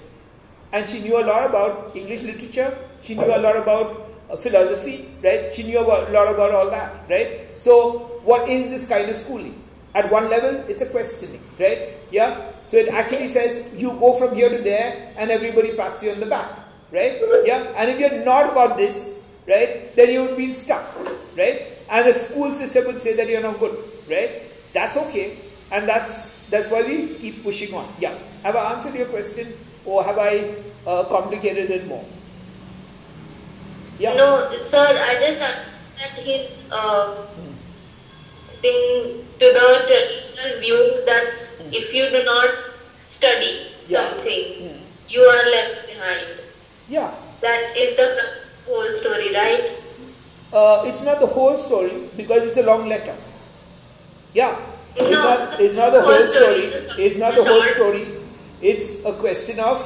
[0.72, 2.76] and she knew a lot about English literature.
[3.02, 5.52] She knew a lot about uh, philosophy, right?
[5.52, 7.48] She knew a lot about all that, right?
[7.56, 9.60] So, what is this kind of schooling?
[9.94, 11.94] At one level, it's a questioning, right?
[12.10, 12.50] Yeah.
[12.66, 16.20] So it actually says you go from here to there, and everybody pats you on
[16.20, 16.50] the back,
[16.90, 17.20] right?
[17.44, 17.72] Yeah.
[17.76, 20.82] And if you're not got this, right, then you would be stuck,
[21.36, 21.73] right?
[21.90, 23.76] And the school system would say that you're not good,
[24.08, 24.42] right?
[24.72, 25.38] That's okay,
[25.70, 27.86] and that's that's why we keep pushing on.
[27.98, 28.14] Yeah.
[28.42, 29.52] Have I answered your question,
[29.84, 30.54] or have I
[30.86, 32.04] uh, complicated it more?
[33.98, 34.14] Yeah.
[34.14, 34.82] No, sir.
[34.82, 37.26] I just understand his uh,
[38.58, 41.24] thing to the traditional view that
[41.70, 42.50] if you do not
[43.06, 44.10] study yeah.
[44.10, 46.26] something, you are left behind.
[46.88, 47.14] Yeah.
[47.40, 48.08] That is the
[48.66, 49.83] whole story, right?
[50.54, 53.16] Uh, it's not the whole story because it's a long letter.
[54.32, 54.56] Yeah.
[54.96, 56.70] It's, no, not, it's not the whole story.
[56.70, 57.04] story.
[57.04, 58.06] It's not the whole story.
[58.62, 59.82] It's a question of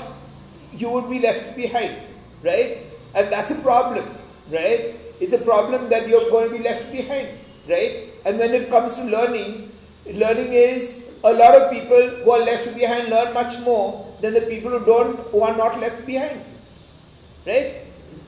[0.75, 1.97] you would be left behind,
[2.45, 2.79] right?
[3.15, 4.05] And that's a problem,
[4.53, 4.95] right?
[5.21, 7.29] It's a problem that you're going to be left behind,
[7.67, 8.05] right?
[8.27, 9.73] And when it comes to learning,
[10.13, 14.43] learning is a lot of people who are left behind learn much more than the
[14.43, 16.45] people who don't, who are not left behind,
[17.47, 17.77] right?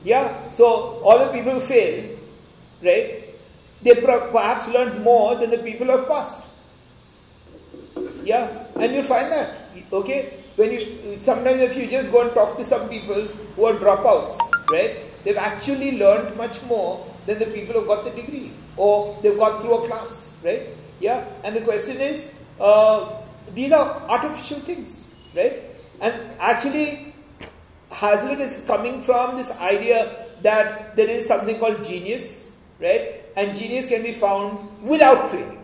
[0.03, 2.17] Yeah, so all the people who fail,
[2.83, 3.23] right,
[3.81, 6.49] they perhaps learned more than the people of past.
[8.23, 9.57] Yeah, and you find that,
[9.91, 13.73] okay, when you, sometimes if you just go and talk to some people who are
[13.73, 14.37] dropouts,
[14.71, 19.37] right, they've actually learned much more than the people who got the degree or they've
[19.37, 20.61] got through a class, right?
[20.99, 23.09] Yeah, and the question is, uh,
[23.53, 25.63] these are artificial things, right?
[25.99, 27.13] And actually,
[27.91, 32.50] Hazlitt is coming from this idea that there is something called genius,
[32.81, 33.23] right?
[33.35, 35.61] And genius can be found without training,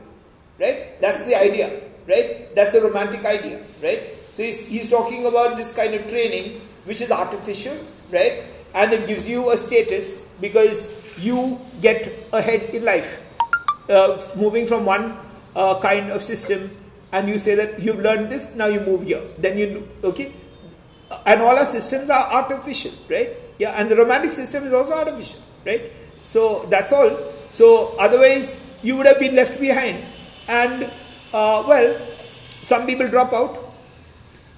[0.60, 1.00] right?
[1.02, 2.56] That's the idea, right?
[2.56, 4.00] That's a romantic idea, right?
[4.00, 7.78] So he's, he's talking about this kind of training which is artificial,
[8.12, 8.44] right?
[8.74, 13.24] And it gives you a status because you get ahead in life,
[13.90, 15.18] uh, moving from one
[15.56, 16.70] uh, kind of system
[17.12, 19.22] and you say that you've learned this, now you move here.
[19.38, 20.34] Then you, okay?
[21.26, 23.30] and all our systems are artificial, right?
[23.58, 25.92] Yeah, and the romantic system is also artificial, right?
[26.22, 27.10] So that's all.
[27.52, 29.98] So otherwise, you would have been left behind,
[30.48, 30.84] and
[31.34, 33.58] uh, well, some people drop out.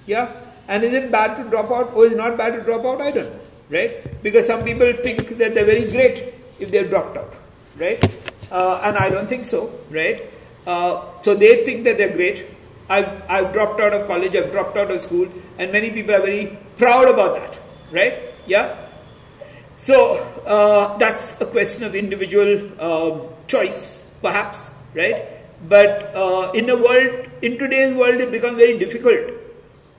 [0.06, 0.32] Yeah,
[0.68, 3.00] and is it bad to drop out, or is it not bad to drop out?
[3.00, 4.22] I don't know, right?
[4.22, 7.34] Because some people think that they're very great if they've dropped out,
[7.78, 8.00] right?
[8.50, 10.22] Uh, and I don't think so, right?
[10.66, 12.46] Uh, so they think that they're great,
[12.88, 16.20] I've, I've dropped out of college, I've dropped out of school, and many people are
[16.20, 17.58] very proud about that,
[17.92, 18.18] right?
[18.46, 18.76] Yeah?
[19.80, 25.24] So uh, that's a question of individual um, choice, perhaps, right?
[25.66, 29.32] But uh, in a world, in today's world, it becomes very difficult,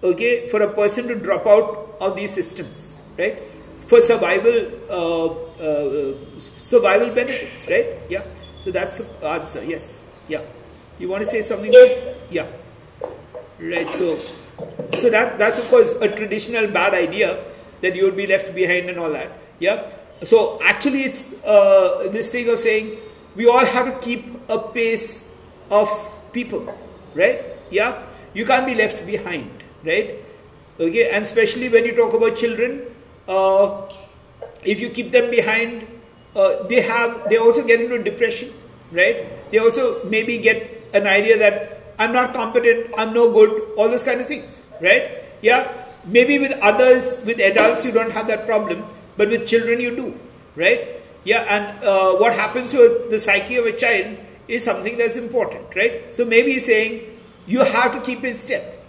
[0.03, 3.41] okay, for a person to drop out of these systems, right?
[3.87, 4.53] For survival,
[4.87, 5.25] uh,
[5.57, 7.87] uh survival benefits, right?
[8.07, 8.21] Yeah.
[8.59, 9.63] So that's the answer.
[9.65, 10.07] Yes.
[10.27, 10.43] Yeah.
[10.99, 11.73] You want to say something?
[11.73, 12.17] Yes.
[12.29, 12.47] Yeah.
[13.59, 13.89] Right.
[13.95, 14.19] So,
[14.93, 17.43] so that that's of course a traditional bad idea
[17.81, 19.40] that you would be left behind and all that.
[19.61, 19.93] Yeah.
[20.25, 22.97] So actually, it's uh, this thing of saying
[23.35, 25.37] we all have to keep a pace
[25.69, 25.87] of
[26.33, 26.65] people,
[27.13, 27.45] right?
[27.69, 28.01] Yeah.
[28.33, 29.49] You can't be left behind,
[29.85, 30.17] right?
[30.79, 31.09] Okay.
[31.13, 32.81] And especially when you talk about children,
[33.27, 33.85] uh,
[34.63, 35.85] if you keep them behind,
[36.35, 38.49] uh, they have they also get into depression,
[38.91, 39.29] right?
[39.51, 44.03] They also maybe get an idea that I'm not competent, I'm no good, all those
[44.03, 45.21] kind of things, right?
[45.41, 45.69] Yeah,
[46.05, 48.85] maybe with others, with adults, you don't have that problem,
[49.17, 50.13] but with children, you do,
[50.55, 51.01] right?
[51.23, 55.75] Yeah, and uh, what happens to the psyche of a child is something that's important,
[55.75, 56.15] right?
[56.15, 57.03] So maybe he's saying
[57.47, 58.83] you have to keep in step,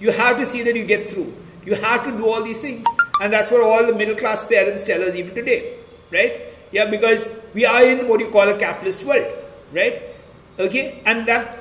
[0.00, 1.32] you have to see that you get through,
[1.64, 2.86] you have to do all these things,
[3.20, 5.76] and that's what all the middle class parents tell us even today,
[6.10, 6.40] right?
[6.72, 9.26] Yeah, because we are in what you call a capitalist world,
[9.72, 10.02] right?
[10.58, 11.58] Okay, and that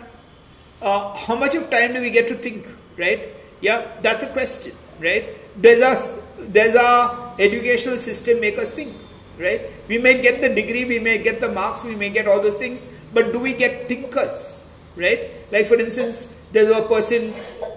[0.81, 3.29] uh, how much of time do we get to think, right?
[3.61, 5.25] Yeah, that's a question, right?
[5.59, 8.93] Does our, does a educational system make us think?
[9.39, 9.61] right?
[9.87, 12.55] We may get the degree, we may get the marks, we may get all those
[12.55, 15.19] things, but do we get thinkers, right?
[15.51, 17.33] Like for instance, there's a person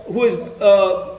[0.06, 1.16] who is uh,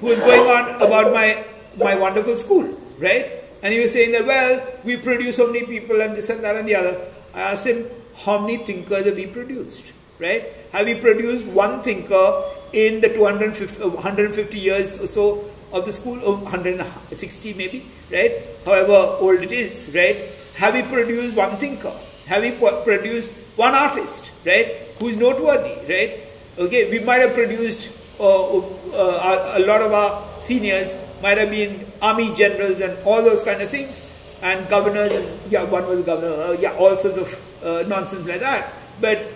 [0.00, 1.44] who is going on about my
[1.76, 2.64] my wonderful school,
[2.98, 3.44] right?
[3.62, 6.56] And he was saying that well, we produce so many people and this and that
[6.56, 7.00] and the other.
[7.34, 7.86] I asked him,
[8.24, 10.44] how many thinkers have we produced, right?
[10.72, 15.44] Have we produced one thinker in the 250, 150 years or so
[15.74, 18.32] of the school, of 160 maybe, right?
[18.64, 20.16] However old it is, right?
[20.56, 21.92] Have we produced one thinker?
[22.26, 22.52] Have we
[22.84, 24.66] produced one artist, right?
[24.98, 26.20] Who is noteworthy, right?
[26.56, 31.84] Okay, we might have produced uh, uh, a lot of our seniors might have been
[32.00, 36.02] army generals and all those kind of things, and governors, and yeah, one was a
[36.02, 38.72] governor, uh, yeah, all sorts of uh, nonsense like that.
[39.00, 39.26] But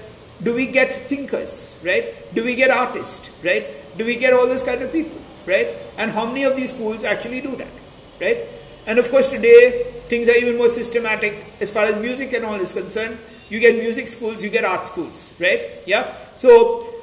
[0.42, 2.14] do we get thinkers, right?
[2.34, 3.66] Do we get artists, right?
[3.96, 5.18] Do we get all those kind of people,
[5.48, 5.68] right?
[5.96, 7.72] And how many of these schools actually do that,
[8.20, 8.38] right?
[8.86, 12.54] And of course, today things are even more systematic as far as music and all
[12.54, 13.18] is concerned.
[13.48, 15.60] You get music schools, you get art schools, right?
[15.86, 16.14] Yeah.
[16.34, 16.94] So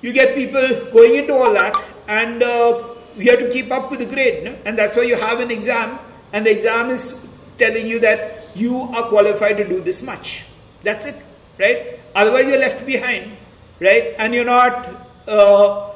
[0.00, 1.74] you get people going into all that,
[2.06, 4.54] and uh, you have to keep up with the grade, no?
[4.64, 5.98] and that's why you have an exam,
[6.32, 7.26] and the exam is
[7.58, 10.44] telling you that you are qualified to do this much.
[10.84, 11.16] That's it,
[11.58, 11.98] right?
[12.14, 13.32] Otherwise, you're left behind,
[13.80, 14.14] right?
[14.18, 14.88] And you're not,
[15.26, 15.90] uh,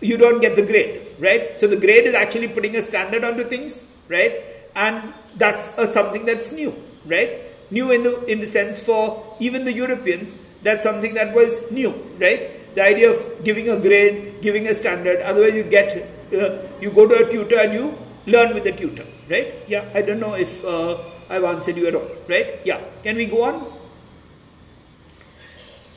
[0.00, 1.58] you don't get the grade, right?
[1.58, 4.32] So the grade is actually putting a standard onto things, right?
[4.74, 6.74] And that's uh, something that's new,
[7.06, 7.40] right?
[7.70, 11.90] New in the in the sense for even the Europeans, that's something that was new,
[12.18, 12.74] right?
[12.74, 15.20] The idea of giving a grade, giving a standard.
[15.22, 19.04] Otherwise, you get uh, you go to a tutor and you learn with the tutor,
[19.28, 19.54] right?
[19.66, 20.98] Yeah, I don't know if uh,
[21.28, 22.60] I've answered you at all, right?
[22.64, 23.66] Yeah, can we go on?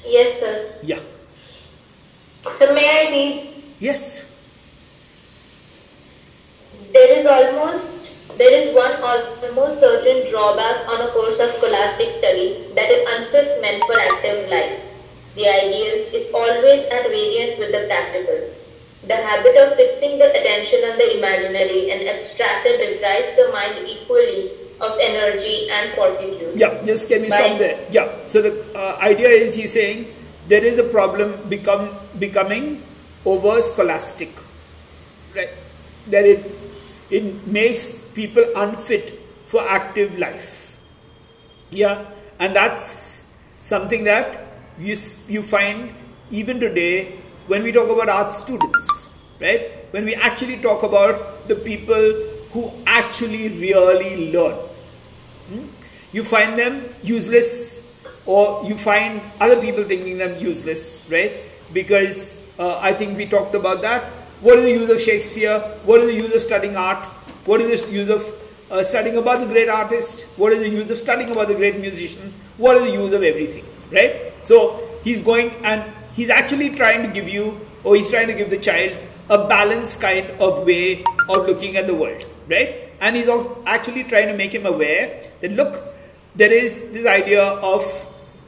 [0.06, 0.74] Yes, sir.
[0.84, 1.00] Yeah.
[2.58, 3.64] So may I read?
[3.80, 4.31] Yes.
[6.94, 12.64] There is almost there is one almost certain drawback on a course of scholastic study
[12.76, 14.82] that it unfits men for active life.
[15.36, 18.40] The ideal is always at variance with the practical.
[19.08, 24.52] The habit of fixing the attention on the imaginary and abstracted deprives the mind equally
[24.82, 26.58] of energy and fortitude.
[26.58, 27.80] Yeah, just can we stop there?
[27.92, 28.10] Yeah.
[28.28, 30.08] So the uh, idea is he's saying
[30.48, 32.82] there is a problem become becoming
[33.26, 34.34] over scholastic,
[35.36, 35.50] right?
[36.10, 36.61] That it
[37.12, 39.12] it makes people unfit
[39.46, 40.80] for active life.
[41.72, 42.06] Yeah,
[42.40, 43.32] and that's
[43.62, 44.40] something that
[44.80, 44.96] you
[45.28, 45.94] you find
[46.32, 49.10] even today when we talk about art students,
[49.40, 49.70] right?
[49.92, 52.14] When we actually talk about the people
[52.52, 54.56] who actually really learn
[55.52, 55.68] Hmm?
[56.14, 57.88] You find them useless,
[58.26, 61.32] or you find other people thinking them useless, right?
[61.74, 64.04] Because uh, I think we talked about that.
[64.42, 65.60] What is the use of Shakespeare?
[65.86, 67.06] What is the use of studying art?
[67.46, 68.26] What is the use of
[68.70, 70.24] uh, studying about the great artists?
[70.38, 72.36] What is the use of studying about the great musicians?
[72.58, 74.34] What is the use of everything, right?
[74.42, 75.84] So he's going and
[76.14, 78.98] he's actually trying to give you, or he's trying to give the child
[79.30, 82.92] a balanced kind of way of looking at the world, right?
[83.02, 83.30] and he's
[83.66, 85.82] actually trying to make him aware that look,
[86.36, 87.84] there is this idea of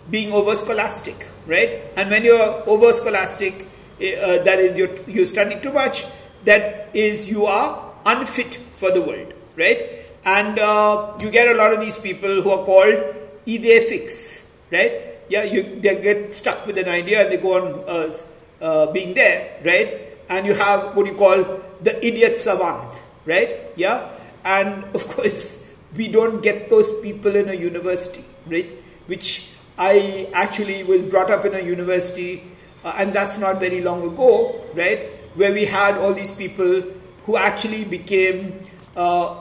[0.09, 1.81] being over scholastic, right?
[1.97, 3.65] And when you're over scholastic,
[4.03, 6.05] uh, that is you're, you study too much,
[6.45, 9.79] that is you are unfit for the world, right?
[10.25, 14.91] And uh, you get a lot of these people who are called idée fixe, right?
[15.29, 18.13] Yeah, you they get stuck with an idea and they go on uh,
[18.61, 19.99] uh, being there, right?
[20.29, 21.43] And you have what you call
[21.81, 23.71] the idiot savant, right?
[23.75, 24.09] Yeah,
[24.45, 28.69] and of course we don't get those people in a university right
[29.07, 32.43] which i actually was brought up in a university
[32.83, 36.83] uh, and that's not very long ago right where we had all these people
[37.25, 38.59] who actually became
[38.95, 39.35] uh,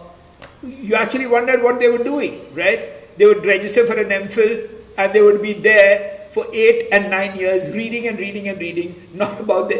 [0.62, 4.68] you actually wondered what they were doing right they would register for an mphil
[4.98, 8.94] and they would be there for eight and nine years reading and reading and reading
[9.14, 9.78] not about the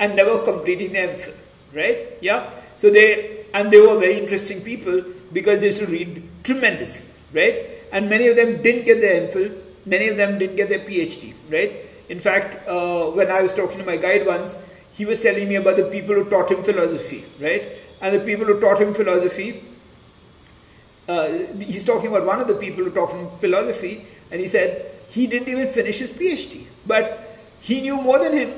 [0.00, 1.36] and never completing the mphil
[1.74, 5.02] right yeah so they and they were very interesting people
[5.32, 7.66] because they used to read tremendously, right?
[7.92, 9.56] And many of them didn't get their MPhil,
[9.86, 11.72] many of them didn't get their PhD, right?
[12.08, 15.56] In fact, uh, when I was talking to my guide once, he was telling me
[15.56, 17.62] about the people who taught him philosophy, right?
[18.00, 19.64] And the people who taught him philosophy,
[21.08, 21.28] uh,
[21.60, 25.26] he's talking about one of the people who taught him philosophy, and he said he
[25.26, 28.52] didn't even finish his PhD, but he knew more than him,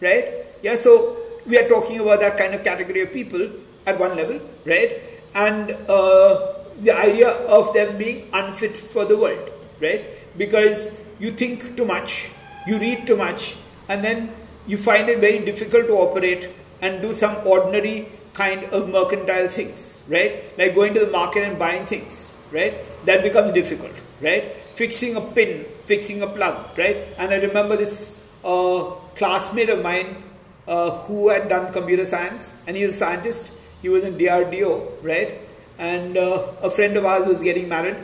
[0.00, 0.46] right?
[0.62, 1.16] Yeah, so
[1.46, 3.50] we are talking about that kind of category of people
[3.86, 5.00] at one level, right?
[5.34, 10.04] And uh, the idea of them being unfit for the world, right?
[10.36, 12.30] Because you think too much,
[12.68, 13.56] you read too much,
[13.88, 14.30] and then
[14.66, 16.48] you find it very difficult to operate
[16.82, 20.44] and do some ordinary kind of mercantile things, right?
[20.58, 22.74] Like going to the market and buying things, right?
[23.08, 24.44] that becomes difficult, right?
[24.74, 26.96] Fixing a pin, fixing a plug, right?
[27.18, 30.22] And I remember this uh, classmate of mine
[30.66, 33.52] uh, who had done computer science, and he was a scientist.
[33.82, 35.38] He was in DRDO, right?
[35.78, 37.96] And uh, a friend of ours was getting married,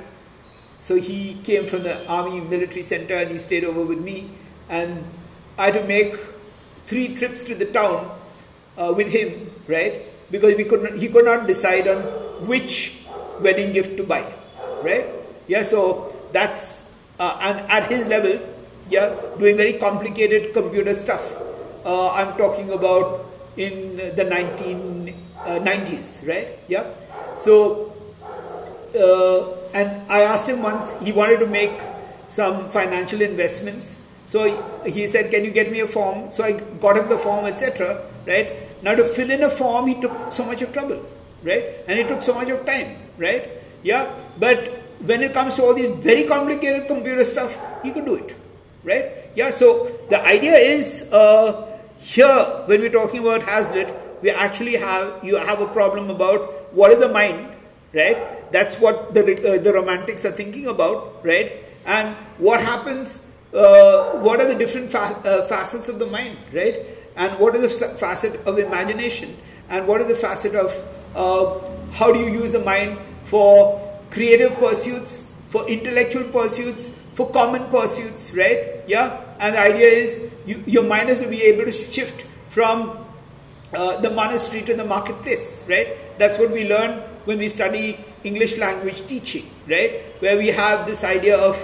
[0.81, 4.31] so he came from the army military center and he stayed over with me,
[4.69, 5.05] and
[5.59, 6.15] I had to make
[6.87, 8.11] three trips to the town
[8.77, 10.03] uh, with him, right?
[10.31, 12.03] Because we could not, he could not decide on
[12.47, 13.01] which
[13.41, 14.25] wedding gift to buy,
[14.83, 15.07] right?
[15.47, 18.41] Yeah, so that's uh, and at his level,
[18.91, 21.41] yeah, doing very complicated computer stuff.
[21.85, 26.49] Uh, I'm talking about in the 1990s, uh, right?
[26.69, 26.91] Yeah,
[27.37, 27.93] so
[28.95, 30.99] uh, and I asked him once.
[31.01, 31.79] He wanted to make
[32.29, 34.04] some financial investments.
[34.27, 34.45] So
[34.85, 36.53] he said, "Can you get me a form?" So I
[36.85, 38.01] got him the form, etc.
[38.27, 38.49] Right
[38.83, 41.05] now, to fill in a form, he took so much of trouble,
[41.43, 41.65] right?
[41.89, 43.49] And it took so much of time, right?
[43.83, 44.09] Yeah,
[44.39, 44.59] but
[45.05, 48.35] when it comes to all these very complicated computer stuff, he could do it,
[48.83, 49.13] right?
[49.35, 55.23] Yeah, so the idea is uh, here when we're talking about Hazlitt, we actually have
[55.23, 57.49] you have a problem about what is the mind,
[57.93, 58.17] right?
[58.53, 61.53] That's what the uh, the romantics are thinking about, right?
[61.87, 63.24] And what happens?
[63.55, 66.75] Uh, what are the different fa- uh, facets of the mind, right?
[67.17, 69.37] And what is the facet of imagination?
[69.71, 70.73] And what is the facet of
[71.15, 71.61] uh,
[71.93, 73.81] how do you use the mind for
[74.11, 78.83] creative pursuits, for intellectual pursuits, for common pursuits, right?
[78.89, 82.99] Yeah, and the idea is you, your mind has to be able to shift from
[83.73, 85.89] uh, the monastery to the marketplace, right?
[86.19, 90.03] That's what we learn when we study English language teaching, right?
[90.21, 91.57] Where we have this idea of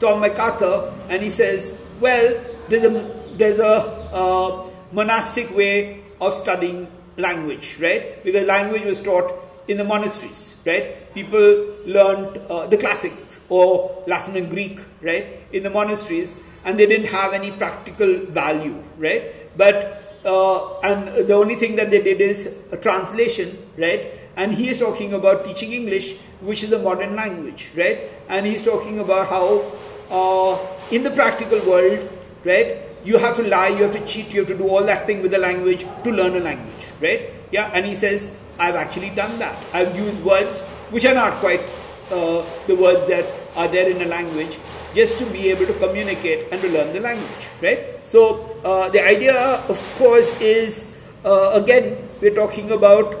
[0.00, 2.38] Tom McArthur, and he says, well,
[2.68, 3.74] there's a there's a
[4.12, 8.22] uh, monastic way of studying language, right?
[8.24, 9.32] Because language was taught
[9.68, 11.12] in the monasteries, right?
[11.14, 16.86] People learned uh, the classics or Latin and Greek, right, in the monasteries, and they
[16.86, 19.22] didn't have any practical value, right?
[19.56, 24.12] But uh, and the only thing that they did is a translation, right?
[24.36, 27.98] And he is talking about teaching English, which is a modern language, right?
[28.28, 29.72] And he's talking about how
[30.10, 30.58] uh,
[30.90, 32.08] in the practical world,
[32.44, 35.06] right, you have to lie, you have to cheat, you have to do all that
[35.06, 37.30] thing with the language to learn a language, right?
[37.50, 39.56] Yeah, and he says, I've actually done that.
[39.72, 41.62] I've used words which are not quite
[42.10, 43.24] uh, the words that
[43.56, 44.58] are there in a language
[44.94, 48.04] just to be able to communicate and to learn the language, right?
[48.06, 49.34] So uh, the idea,
[49.68, 53.14] of course, is uh, again we're talking about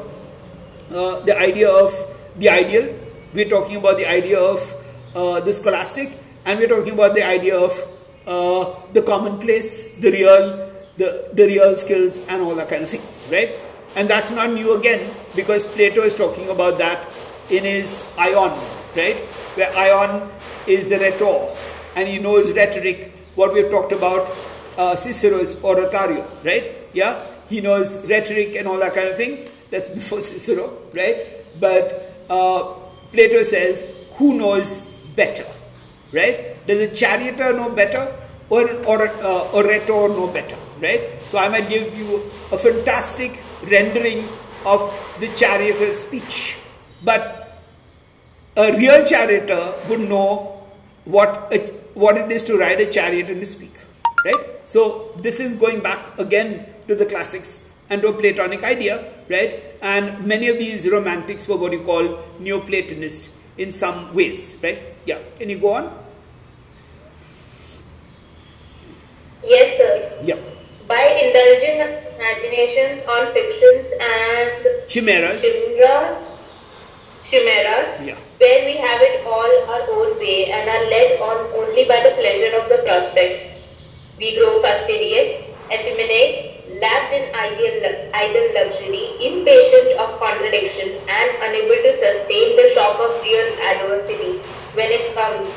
[0.90, 1.92] uh, the idea of
[2.36, 2.94] the ideal.
[3.34, 4.58] We're talking about the idea of
[5.14, 6.16] uh, the scholastic,
[6.48, 7.72] and we're talking about the idea of
[8.26, 13.02] uh, the commonplace, the real, the, the real skills, and all that kind of thing,
[13.30, 13.50] right?
[13.96, 17.06] And that's not new again because Plato is talking about that
[17.50, 18.58] in his Ion,
[18.96, 19.16] right?
[19.56, 20.30] Where Ion
[20.66, 21.54] is the rhetor,
[21.96, 24.34] and he knows rhetoric, what we've talked about
[24.78, 26.72] uh, Cicero's oratorio, right?
[26.94, 29.48] Yeah, he knows rhetoric and all that kind of thing.
[29.70, 31.26] That's before Cicero, right?
[31.60, 32.72] But uh,
[33.12, 35.44] Plato says, who knows better,
[36.12, 36.56] right?
[36.66, 38.14] Does a charioteer know better
[38.50, 41.00] or an uh, orator know better, right?
[41.26, 44.24] So I might give you a fantastic rendering
[44.64, 44.80] of
[45.20, 46.58] the charioteer's speech,
[47.04, 47.60] but
[48.56, 50.64] a real charioteer would know
[51.04, 51.58] what a,
[51.94, 53.72] what it is to ride a chariot and to speak,
[54.24, 54.46] right?
[54.66, 59.60] So this is going back again to the classics and to a Platonic idea, right?
[59.80, 64.78] And many of these romantics were what you call Neoplatonist in some ways, right?
[65.08, 65.84] Yeah, can you go on?
[69.42, 69.92] Yes, sir.
[70.22, 70.36] Yeah.
[70.86, 75.40] By indulging imaginations on fictions and Chimeras.
[75.40, 76.18] chimeras,
[77.30, 78.20] chimeras Yeah.
[78.42, 82.12] where we have it all our own way and are led on only by the
[82.20, 83.64] pleasure of the prospect.
[84.20, 85.40] We grow fastidious,
[85.72, 87.80] effeminate, lapped in ideal,
[88.12, 94.40] idle luxury, impatient of contradiction, and unable to sustain the shock of real adversity
[94.74, 95.50] when it comes,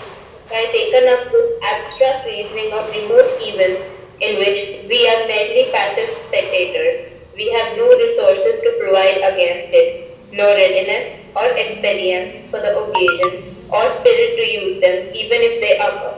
[0.50, 3.82] by taken up with abstract reasoning of remote events
[4.20, 7.12] in which we are merely passive spectators.
[7.36, 13.48] We have no resources to provide against it, no readiness or experience for the occasion,
[13.72, 16.16] or spirit to use them, even if they occur.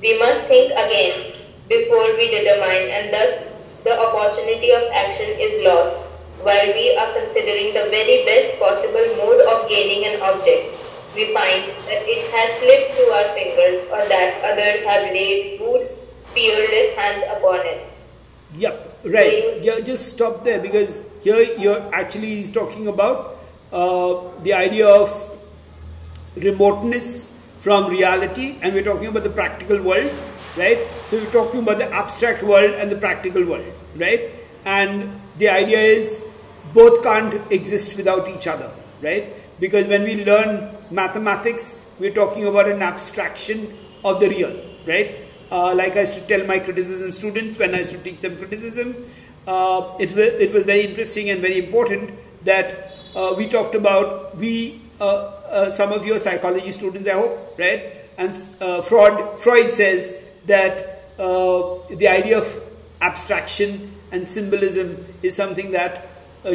[0.00, 1.36] We must think again
[1.68, 3.46] before we determine, and thus
[3.84, 5.96] the opportunity of action is lost
[6.42, 10.74] while we are considering the very best possible mode of gaining an object.
[11.14, 15.88] We find that it has slipped through our fingers or that others have laid rude,
[16.32, 17.86] fearless hands upon it.
[18.56, 19.62] Yep, right.
[19.62, 23.36] Yeah, just stop there because here you're actually he's talking about
[23.72, 25.10] uh, the idea of
[26.36, 30.10] remoteness from reality and we're talking about the practical world,
[30.56, 30.78] right?
[31.06, 33.64] So we're talking about the abstract world and the practical world,
[33.96, 34.30] right?
[34.64, 36.24] And the idea is
[36.74, 39.32] both can't exist without each other, right?
[39.60, 43.72] Because when we learn mathematics, we're talking about an abstraction
[44.04, 44.54] of the real,
[44.86, 45.16] right?
[45.50, 48.36] Uh, like I used to tell my criticism students when I used to teach them
[48.36, 48.96] criticism,
[49.46, 52.12] uh, it, it was very interesting and very important
[52.44, 57.58] that uh, we talked about, we, uh, uh, some of your psychology students, I hope,
[57.58, 57.84] right?
[58.18, 58.30] And
[58.60, 62.62] uh, Freud, Freud says that the idea of
[63.00, 66.06] abstraction and symbolism is something that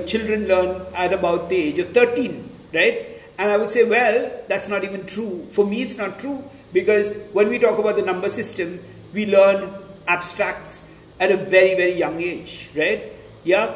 [0.05, 3.16] children learn at about the age of 13, right?
[3.37, 5.45] And I would say, well, that's not even true.
[5.51, 8.79] For me, it's not true because when we talk about the number system,
[9.13, 9.69] we learn
[10.07, 13.03] abstracts at a very, very young age, right?
[13.43, 13.67] Yeah.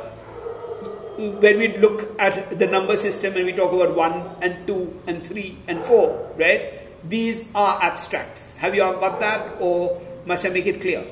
[1.18, 5.26] When we look at the number system and we talk about 1 and 2 and
[5.26, 6.82] 3 and 4, right?
[7.08, 8.58] These are abstracts.
[8.58, 11.06] Have you all got that or must I make it clear?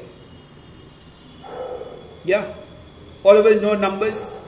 [2.24, 2.54] Yeah?
[3.24, 4.40] All of us know numbers?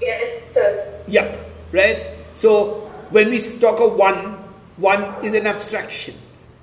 [0.00, 1.02] Yes, sir.
[1.08, 1.36] Yep,
[1.72, 2.11] right?
[2.34, 4.14] So when we talk of 1,
[4.76, 6.14] 1 is an abstraction.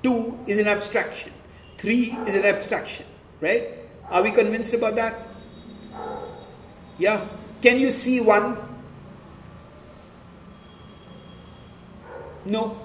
[0.03, 1.31] 2 is an abstraction.
[1.77, 3.05] 3 is an abstraction,
[3.39, 3.69] right?
[4.09, 5.15] Are we convinced about that?
[6.97, 7.25] Yeah.
[7.61, 8.57] Can you see 1?
[12.45, 12.77] No.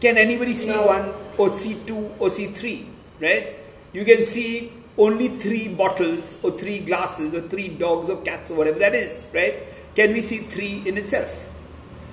[0.00, 0.86] Can anybody see No.
[0.86, 2.86] 1 or see 2 or see 3,
[3.20, 3.56] right?
[3.92, 8.56] You can see only 3 bottles or 3 glasses or 3 dogs or cats or
[8.56, 9.54] whatever that is, right?
[9.94, 11.49] Can we see 3 in itself?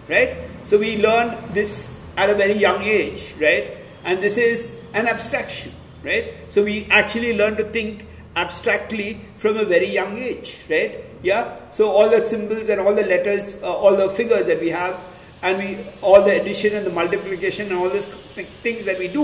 [0.08, 0.36] Right?
[0.64, 3.78] So we learn this at a very young age, right?
[4.04, 5.72] And this is an abstraction,
[6.04, 6.34] right?
[6.50, 8.06] So we actually learn to think
[8.36, 11.04] abstractly from a very young age, right?
[11.24, 11.60] Yeah.
[11.70, 14.96] So all the symbols and all the letters, uh, all the figures that we have,
[15.44, 19.24] and we all the addition and the multiplication and all these things that we do,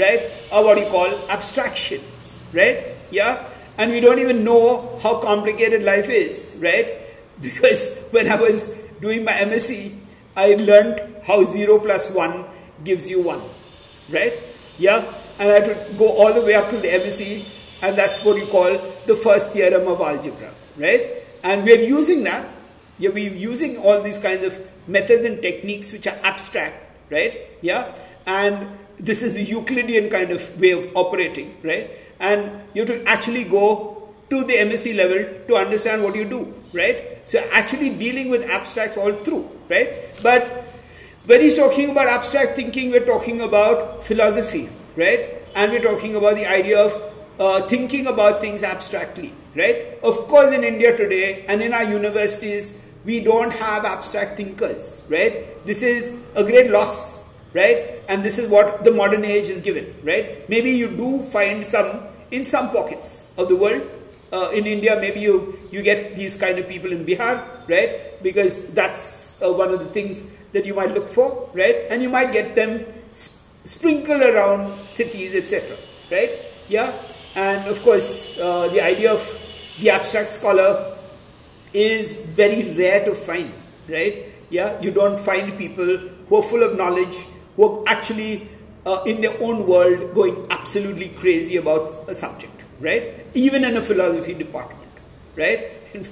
[0.00, 0.20] right,
[0.52, 2.78] are what you call abstractions, right?
[3.10, 3.44] Yeah.
[3.78, 6.96] And we don't even know how complicated life is, right?
[7.40, 9.96] Because when I was doing my MSc,
[10.40, 12.44] I learned how 0 plus 1
[12.82, 13.38] gives you 1,
[14.16, 14.32] right?
[14.78, 15.04] Yeah,
[15.38, 18.38] and I had to go all the way up to the MSc, and that's what
[18.40, 18.72] you call
[19.06, 21.02] the first theorem of algebra, right?
[21.44, 22.46] And we're using that.
[22.98, 26.76] Yeah, we're using all these kinds of methods and techniques which are abstract,
[27.10, 27.36] right?
[27.60, 27.92] Yeah,
[28.26, 28.68] and
[28.98, 31.90] this is a Euclidean kind of way of operating, right?
[32.18, 36.54] And you have to actually go to the MSc level to understand what you do,
[36.72, 37.09] right?
[37.30, 39.94] So actually dealing with abstracts all through, right?
[40.20, 40.42] But
[41.26, 45.36] when he's talking about abstract thinking, we're talking about philosophy, right?
[45.54, 46.92] And we're talking about the idea of
[47.38, 49.96] uh, thinking about things abstractly, right?
[50.02, 55.54] Of course, in India today and in our universities, we don't have abstract thinkers, right?
[55.64, 58.02] This is a great loss, right?
[58.08, 60.48] And this is what the modern age is given, right?
[60.48, 63.88] Maybe you do find some in some pockets of the world.
[64.32, 68.22] Uh, in India, maybe you, you get these kind of people in Bihar, right?
[68.22, 71.86] Because that's uh, one of the things that you might look for, right?
[71.90, 75.76] And you might get them sp- sprinkled around cities, etc.,
[76.10, 76.30] right?
[76.68, 76.92] Yeah,
[77.36, 79.20] and of course, uh, the idea of
[79.80, 80.96] the abstract scholar
[81.72, 83.50] is very rare to find,
[83.88, 84.26] right?
[84.50, 85.86] Yeah, you don't find people
[86.28, 87.16] who are full of knowledge,
[87.56, 88.48] who are actually
[88.86, 92.49] uh, in their own world going absolutely crazy about a subject,
[92.80, 93.26] right?
[93.34, 94.90] Even in a philosophy department,
[95.36, 95.68] right?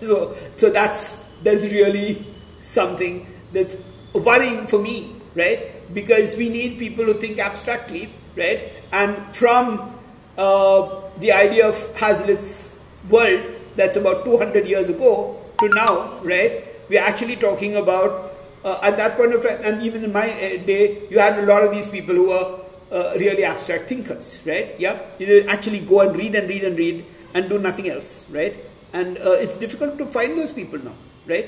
[0.00, 2.26] so, so that's that's really
[2.58, 5.70] something that's worrying for me, right?
[5.92, 8.72] Because we need people who think abstractly, right?
[8.92, 9.92] And from
[10.38, 13.42] uh, the idea of Hazlitt's world,
[13.76, 16.64] that's about 200 years ago, to now, right?
[16.88, 18.32] We're actually talking about
[18.64, 21.42] uh, at that point of time, and even in my uh, day, you had a
[21.46, 24.74] lot of these people who were uh, really abstract thinkers, right?
[24.78, 27.04] Yeah, you actually go and read and read and read
[27.34, 28.54] and do nothing else, right?
[28.92, 30.94] And uh, it's difficult to find those people now,
[31.26, 31.46] right?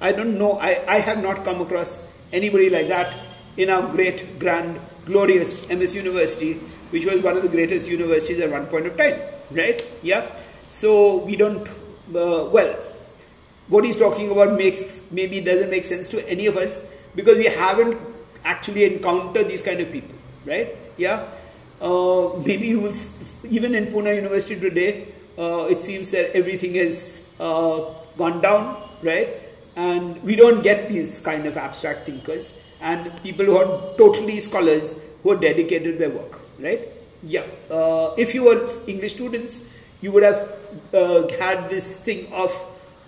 [0.00, 3.14] I don't know, I, I have not come across anybody like that
[3.56, 6.54] in our great, grand, glorious MS University,
[6.90, 9.14] which was one of the greatest universities at one point of time,
[9.50, 9.82] right?
[10.02, 10.30] Yeah,
[10.68, 12.74] so we don't, uh, well,
[13.68, 17.46] what he's talking about makes maybe doesn't make sense to any of us because we
[17.46, 17.98] haven't
[18.44, 20.14] actually encountered these kind of people,
[20.46, 20.68] right?
[20.96, 21.24] Yeah,
[21.80, 22.94] uh, maybe you will
[23.44, 25.08] even in Pune University today.
[25.36, 29.28] Uh, it seems that everything has uh, gone down, right?
[29.76, 35.04] And we don't get these kind of abstract thinkers and people who are totally scholars
[35.22, 36.80] who are dedicated their work, right?
[37.24, 37.42] Yeah.
[37.68, 40.56] Uh, if you were English students, you would have
[40.92, 42.54] uh, had this thing of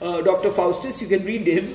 [0.02, 0.50] uh, Dr.
[0.50, 1.00] Faustus.
[1.00, 1.72] You can read him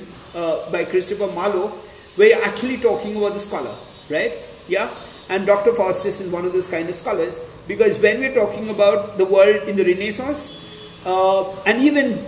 [0.70, 1.72] by Christopher Marlowe.
[2.16, 3.72] where you're actually talking about the scholar,
[4.10, 4.32] right?
[4.68, 4.88] Yeah,
[5.30, 5.72] and Dr.
[5.72, 9.68] Faustus is one of those kind of scholars because when we're talking about the world
[9.68, 10.58] in the Renaissance,
[11.06, 12.18] uh, and even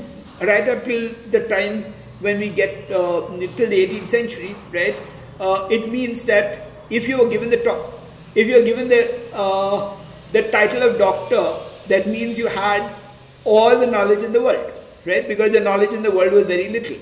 [0.43, 1.83] right up till the time
[2.21, 3.27] when we get uh,
[3.57, 4.95] till the 18th century, right?
[5.41, 7.79] Uh, it means that if you were given the top,
[8.35, 9.03] if you are given the
[9.35, 9.95] uh,
[10.33, 11.45] the title of doctor,
[11.89, 12.83] that means you had
[13.45, 14.73] all the knowledge in the world,
[15.07, 15.27] right?
[15.29, 16.97] Because the knowledge in the world was very little,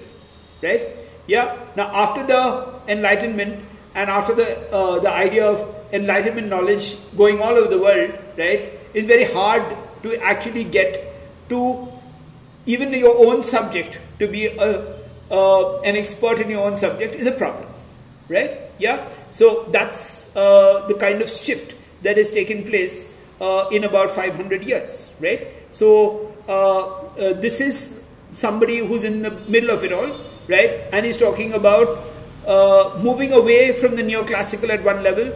[0.63, 0.83] right?
[1.27, 1.57] Yeah.
[1.77, 3.65] Now after the Enlightenment
[3.95, 8.71] and after the uh, the idea of Enlightenment knowledge going all over the world, right?
[8.95, 9.63] It's very hard
[10.03, 10.99] to actually get
[11.49, 11.89] to
[12.67, 15.03] even your own subject to be a,
[15.85, 17.69] an expert in your own subject is a problem,
[18.29, 18.59] right?
[18.79, 19.09] Yeah.
[19.31, 24.65] So that's uh, the kind of shift that has taken place uh, in about 500
[24.65, 25.49] years, right?
[25.71, 30.11] So uh, uh, this is somebody who's in the middle of it all,
[30.49, 30.71] right?
[30.93, 32.05] And he's talking about
[32.47, 35.33] uh, moving away from the neoclassical at one level.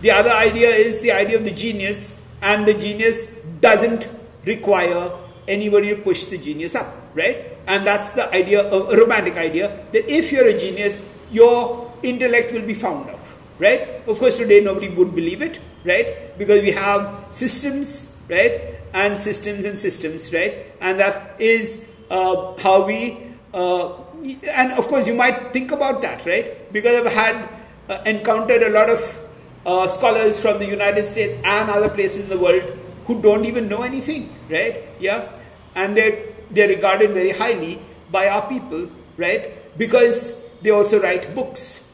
[0.00, 4.08] The other idea is the idea of the genius, and the genius doesn't
[4.44, 5.10] require
[5.48, 7.58] anybody to push the genius up, right?
[7.66, 12.62] And that's the idea, a romantic idea, that if you're a genius, your intellect will
[12.62, 13.20] be found out,
[13.58, 13.80] right?
[14.06, 16.38] Of course, today nobody would believe it, right?
[16.38, 18.78] Because we have systems, right?
[18.94, 20.66] And systems and systems, right?
[20.80, 23.18] And that is uh, how we,
[23.52, 26.72] uh, and of course, you might think about that, right?
[26.72, 27.48] Because I've had
[27.88, 29.27] uh, encountered a lot of
[29.66, 32.62] uh, scholars from the United States and other places in the world
[33.06, 34.84] who don't even know anything, right?
[35.00, 35.28] Yeah,
[35.74, 37.78] and they they're regarded very highly
[38.10, 39.54] by our people, right?
[39.78, 41.86] Because they also write books,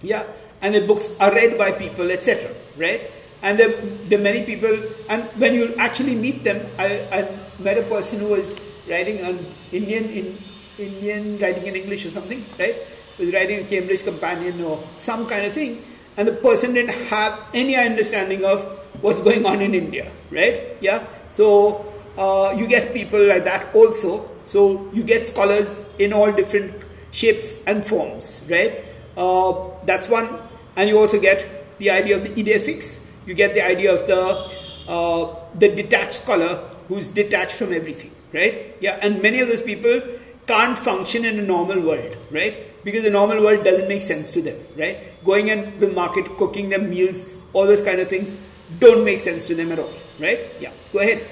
[0.00, 0.26] yeah,
[0.60, 3.00] and the books are read by people, etc., right?
[3.42, 3.70] And there
[4.18, 4.70] are many people,
[5.10, 7.18] and when you actually meet them, I, I
[7.62, 8.54] met a person who was
[8.88, 9.38] writing an
[9.72, 10.26] Indian in
[10.78, 12.74] Indian writing in English or something, right?
[13.18, 15.78] Was writing a Cambridge Companion or some kind of thing,
[16.16, 18.62] and the person didn't have any understanding of
[19.00, 20.76] what's going on in India, right?
[20.80, 21.06] Yeah.
[21.30, 24.28] So uh, you get people like that also.
[24.44, 26.74] So you get scholars in all different
[27.10, 28.84] shapes and forms, right?
[29.16, 30.28] Uh, that's one,
[30.76, 31.46] and you also get
[31.78, 33.10] the idea of the idée fixe.
[33.26, 34.50] You get the idea of the
[34.88, 38.74] uh, the detached scholar who's detached from everything, right?
[38.80, 40.00] Yeah, and many of those people
[40.46, 42.54] can't function in a normal world, right?
[42.84, 44.98] Because the normal world doesn't make sense to them, right?
[45.24, 48.34] Going in the market, cooking them meals, all those kind of things
[48.80, 50.38] don't make sense to them at all, right?
[50.60, 51.22] Yeah, go ahead.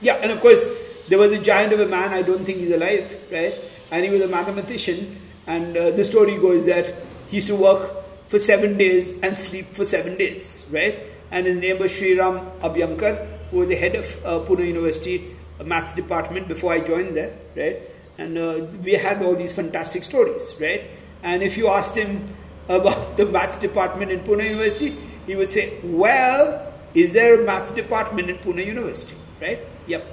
[0.00, 2.72] Yeah, and of course, there was a giant of a man, I don't think he's
[2.72, 3.52] alive, right?
[3.90, 5.16] And he was a mathematician,
[5.46, 6.94] and uh, the story goes that
[7.28, 7.90] he used to work
[8.28, 10.98] for seven days and sleep for seven days, right?
[11.30, 15.34] And his name was Shreeram Abhyankar, who was the head of uh, Pune University
[15.64, 17.80] maths department before I joined there, right?
[18.18, 20.82] And uh, we had all these fantastic stories, right?
[21.22, 22.26] And if you asked him
[22.68, 24.96] about the maths department in Pune University,
[25.26, 29.16] he would say, Well, is there a maths department in Pune University?
[29.40, 29.60] Right?
[29.86, 30.04] Yep.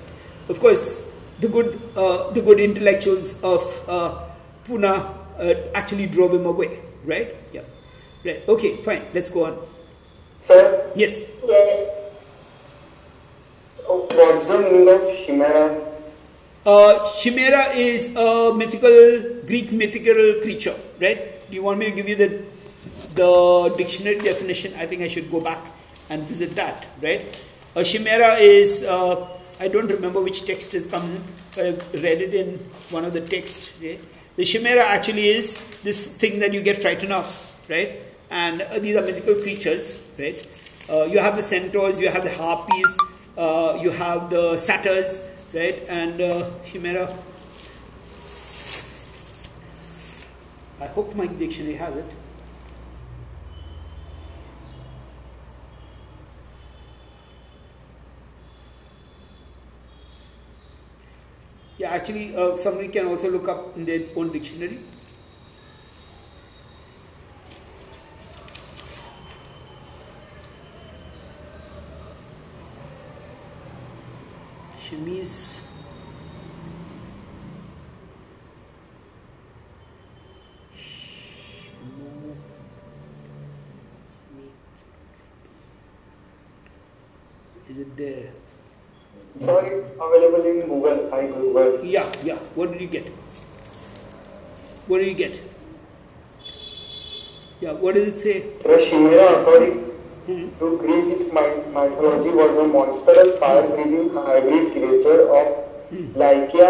[0.50, 4.22] Of course, the good, uh, the good intellectuals of uh,
[4.66, 7.34] Pune uh, actually drove him away, right?
[7.52, 7.70] Yep.
[8.24, 8.44] Right.
[8.50, 9.06] Okay, fine.
[9.14, 9.60] Let's go on.
[10.40, 11.26] Sir, Yes.
[11.44, 11.90] Yes.
[13.88, 15.95] oh, what's the meaning of chimeras?
[16.66, 21.48] Uh, Chimera is a mythical, Greek mythical creature, right?
[21.48, 22.44] Do you want me to give you the,
[23.14, 24.74] the dictionary definition?
[24.76, 25.60] I think I should go back
[26.10, 27.22] and visit that, right?
[27.76, 29.28] A chimera is, uh,
[29.60, 31.22] I don't remember which text comes in,
[31.56, 32.58] but I've read it in
[32.90, 34.00] one of the texts, right?
[34.36, 35.54] The chimera actually is
[35.84, 37.28] this thing that you get frightened of,
[37.70, 37.98] right?
[38.32, 40.36] And uh, these are mythical creatures, right?
[40.90, 42.98] Uh, you have the centaurs, you have the harpies,
[43.38, 45.82] uh, you have the satyrs, right?
[45.90, 47.08] And uh, chimera.
[50.80, 52.06] I hope my dictionary has it.
[61.78, 64.80] Yeah, actually, uh, somebody can also look up in their own dictionary.
[74.86, 75.62] Chemise.
[80.74, 82.36] Chemo-
[87.70, 88.30] Is it there?
[89.40, 91.14] Sir, it's available in Google.
[91.14, 91.84] I Google.
[91.84, 92.36] Yeah, yeah.
[92.56, 93.10] What did you get?
[94.88, 95.42] What did you get?
[97.60, 98.40] Yeah, what does it say?
[98.64, 99.95] The chimera, according Hmm.
[100.26, 105.48] To Greek myth- mythology, was a monstrous, fire-breathing hybrid creature of
[106.16, 106.70] Lycia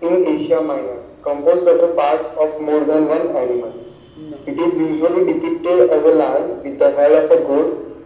[0.00, 3.74] in Asia Minor, composed of the parts of more than one animal.
[4.16, 4.36] No.
[4.46, 8.02] It is usually depicted as a lion with the head of a goat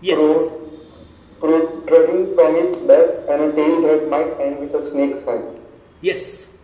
[0.00, 0.22] Yes.
[1.38, 5.44] pro- protruding from its back and a tail that might end with a snake's head.
[6.00, 6.56] Yes.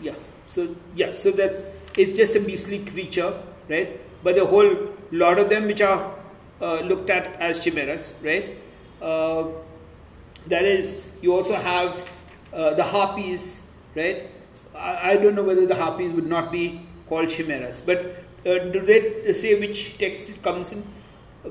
[0.00, 0.14] Yeah.
[0.48, 1.12] So yeah.
[1.12, 1.66] So that's
[1.96, 3.32] it's just a beastly creature,
[3.68, 4.00] right?
[4.24, 4.70] But the whole
[5.12, 6.14] lot of them which are
[6.60, 8.56] uh, looked at as chimeras, right?
[9.00, 9.48] Uh,
[10.46, 12.10] that is, you also have
[12.52, 14.30] uh, the harpies, right?
[14.74, 17.98] I, I don't know whether the harpies would not be called chimeras, but
[18.46, 20.82] uh, do they say which text it comes in?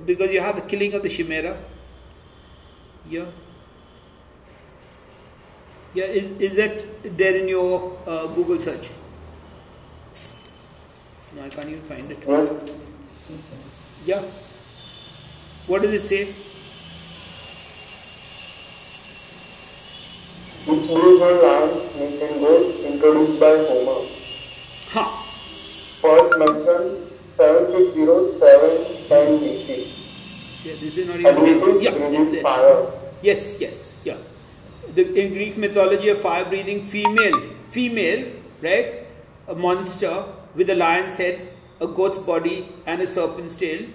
[0.05, 1.57] Because you have the killing of the chimera.
[3.09, 3.25] Yeah.
[5.93, 6.85] Yeah, is, is that
[7.17, 8.89] there in your uh, Google search?
[11.35, 12.19] No, I can't even find it.
[12.27, 12.86] Yes,
[14.05, 14.21] Yeah.
[15.67, 16.27] What does it say?
[20.69, 23.99] it's based on lion, snake and goat introduced by Homer.
[24.93, 25.03] Ha.
[26.01, 26.91] First mentioned
[27.35, 29.67] 7607 BC.
[30.65, 31.81] Yeah, this is not even.
[31.81, 32.85] Yeah, this is fire.
[33.21, 34.17] Yes, yes, yeah.
[34.93, 37.37] The, in Greek mythology, a fire-breathing female,
[37.71, 39.05] female, right,
[39.47, 40.23] a monster
[40.55, 41.39] with a lion's head,
[41.81, 43.87] a goat's body, and a serpent's tail.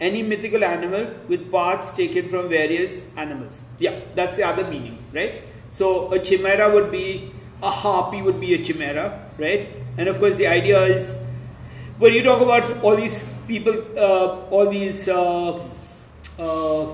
[0.00, 3.68] Any mythical animal with parts taken from various animals.
[3.78, 5.42] Yeah, that's the other meaning, right?
[5.70, 7.32] So a chimera would be
[7.62, 9.68] a harpy would be a chimera, right?
[9.96, 11.20] And of course, the idea is
[11.98, 15.08] when you talk about all these people, uh, all these.
[15.08, 15.60] Uh,
[16.38, 16.86] uh,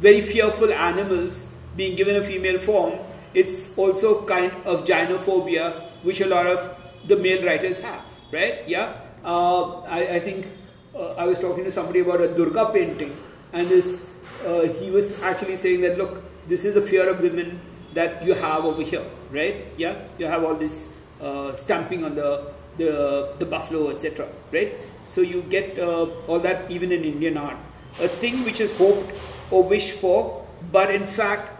[0.00, 2.94] very fearful animals being given a female form,
[3.34, 6.74] it's also kind of gynophobia, which a lot of
[7.06, 8.62] the male writers have, right?
[8.66, 9.00] Yeah.
[9.24, 10.48] Uh, I, I think
[10.94, 13.16] uh, I was talking to somebody about a Durga painting,
[13.52, 17.60] and this uh, he was actually saying that look, this is the fear of women
[17.94, 19.66] that you have over here, right?
[19.76, 19.96] Yeah.
[20.18, 24.28] You have all this uh, stamping on the the the buffalo, etc.
[24.52, 24.74] Right.
[25.04, 27.56] So you get uh, all that even in Indian art
[28.00, 29.12] a thing which is hoped
[29.50, 31.50] or wished for, but in fact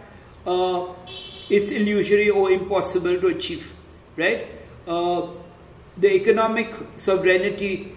[1.49, 3.73] it's illusory or impossible to achieve,
[4.15, 4.47] right?
[4.87, 5.27] Uh,
[5.99, 7.95] the economic sovereignty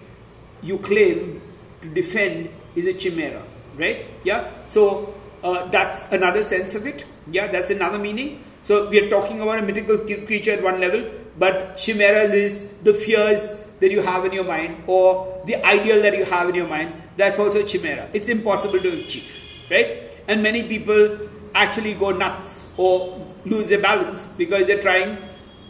[0.61, 1.41] you claim
[1.81, 3.43] to defend is a chimera,
[3.77, 4.05] right?
[4.23, 4.49] Yeah.
[4.65, 7.05] So uh, that's another sense of it.
[7.31, 8.43] Yeah, that's another meaning.
[8.61, 12.93] So we are talking about a mythical creature at one level, but chimeras is the
[12.93, 16.67] fears that you have in your mind or the ideal that you have in your
[16.67, 16.93] mind.
[17.17, 18.09] That's also a chimera.
[18.13, 19.97] It's impossible to achieve, right?
[20.27, 21.19] And many people
[21.53, 25.17] actually go nuts or lose their balance because they're trying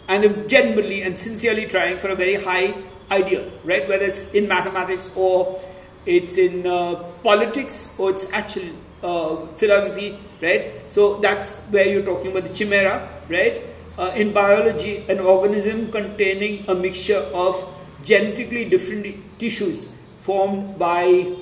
[0.07, 2.73] and genuinely and sincerely trying for a very high
[3.11, 3.87] ideal, right?
[3.87, 5.59] Whether it's in mathematics or
[6.05, 8.69] it's in uh, politics or it's actual
[9.01, 10.71] uh, philosophy, right?
[10.87, 13.61] So that's where you're talking about the chimera, right?
[13.97, 17.55] Uh, in biology, an organism containing a mixture of
[18.03, 21.35] genetically different tissues formed by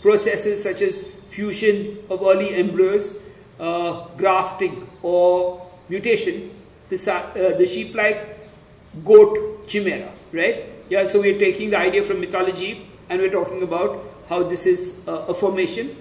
[0.00, 3.20] processes such as fusion of early embryos,
[3.58, 6.50] uh, grafting, or mutation,
[6.90, 8.38] the, uh, the sheep-like
[9.04, 10.66] goat chimera, right?
[10.88, 15.06] Yeah, so we're taking the idea from mythology and we're talking about how this is
[15.08, 15.96] uh, a formation.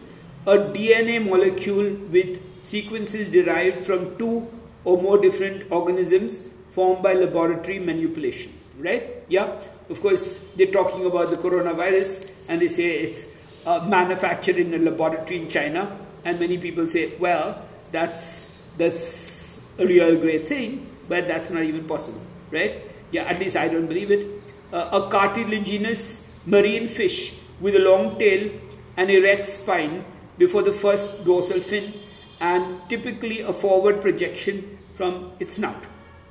[0.45, 4.49] A DNA molecule with sequences derived from two
[4.83, 9.23] or more different organisms formed by laboratory manipulation, right?
[9.27, 9.59] Yeah,
[9.89, 13.31] of course, they're talking about the coronavirus and they say it's
[13.65, 17.61] uh, manufactured in a laboratory in China, and many people say, well,
[17.91, 22.21] that's that's a real great thing, but that's not even possible,
[22.51, 22.83] right?
[23.11, 24.27] Yeah, at least I don't believe it.
[24.71, 28.51] Uh, a cartilaginous marine fish with a long tail
[28.97, 30.05] and erect spine
[30.37, 31.93] before the first dorsal fin,
[32.39, 35.83] and typically a forward projection from its snout,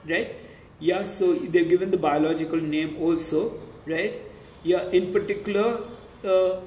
[0.08, 0.34] right?
[0.80, 4.14] Yeah, so they've given the biological name also, right?
[4.62, 5.82] Yeah, in particular,
[6.24, 6.60] uh,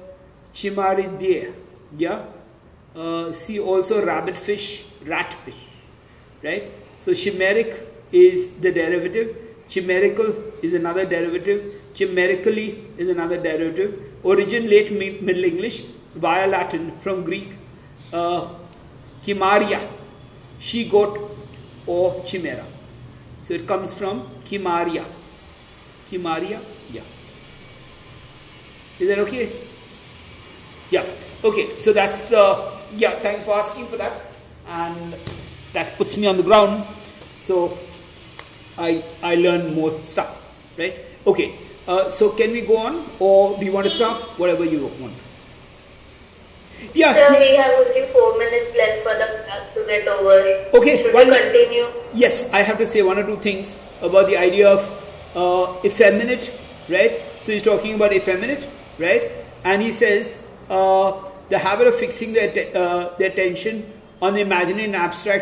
[0.52, 1.54] Chimaeridae,
[1.96, 2.24] yeah.
[2.94, 5.71] Uh, see also rabbitfish, ratfish,
[6.42, 6.64] right?
[7.00, 7.78] So chimeric
[8.12, 9.36] is the derivative,
[9.68, 13.98] chimerical is another derivative, chimerically is another derivative.
[14.22, 15.80] Origin late Mi- Middle English
[16.14, 17.56] via Latin from Greek,
[18.12, 18.48] uh,
[19.22, 19.80] chimaria,
[20.58, 21.18] she goat
[21.86, 22.64] or chimera.
[23.42, 25.04] So it comes from chimaria.
[26.10, 26.60] Chimaria,
[26.92, 27.02] yeah.
[29.00, 29.50] Is that okay?
[30.90, 31.04] Yeah.
[31.42, 31.66] Okay.
[31.66, 32.44] So that's the
[32.96, 33.10] yeah.
[33.10, 34.12] Thanks for asking for that,
[34.68, 35.14] and
[35.72, 36.84] that puts me on the ground.
[37.40, 37.76] So
[38.78, 40.38] I I learn more stuff,
[40.78, 40.94] right?
[41.26, 41.52] Okay.
[41.86, 44.38] Uh, so can we go on, or do you want to stop?
[44.38, 45.14] Whatever you want.
[46.94, 47.14] Yeah.
[47.14, 50.78] Sir, we have only four minutes left for the class to get over.
[50.78, 51.86] Okay, Should one we continue?
[52.14, 54.82] Yes, I have to say one or two things about the idea of
[55.34, 56.50] uh, effeminate,
[56.90, 57.10] right?
[57.40, 58.66] So he's talking about effeminate,
[58.98, 59.30] right?
[59.64, 61.14] And he says uh,
[61.48, 65.40] the habit of fixing their, uh, their attention on the imaginary and abstract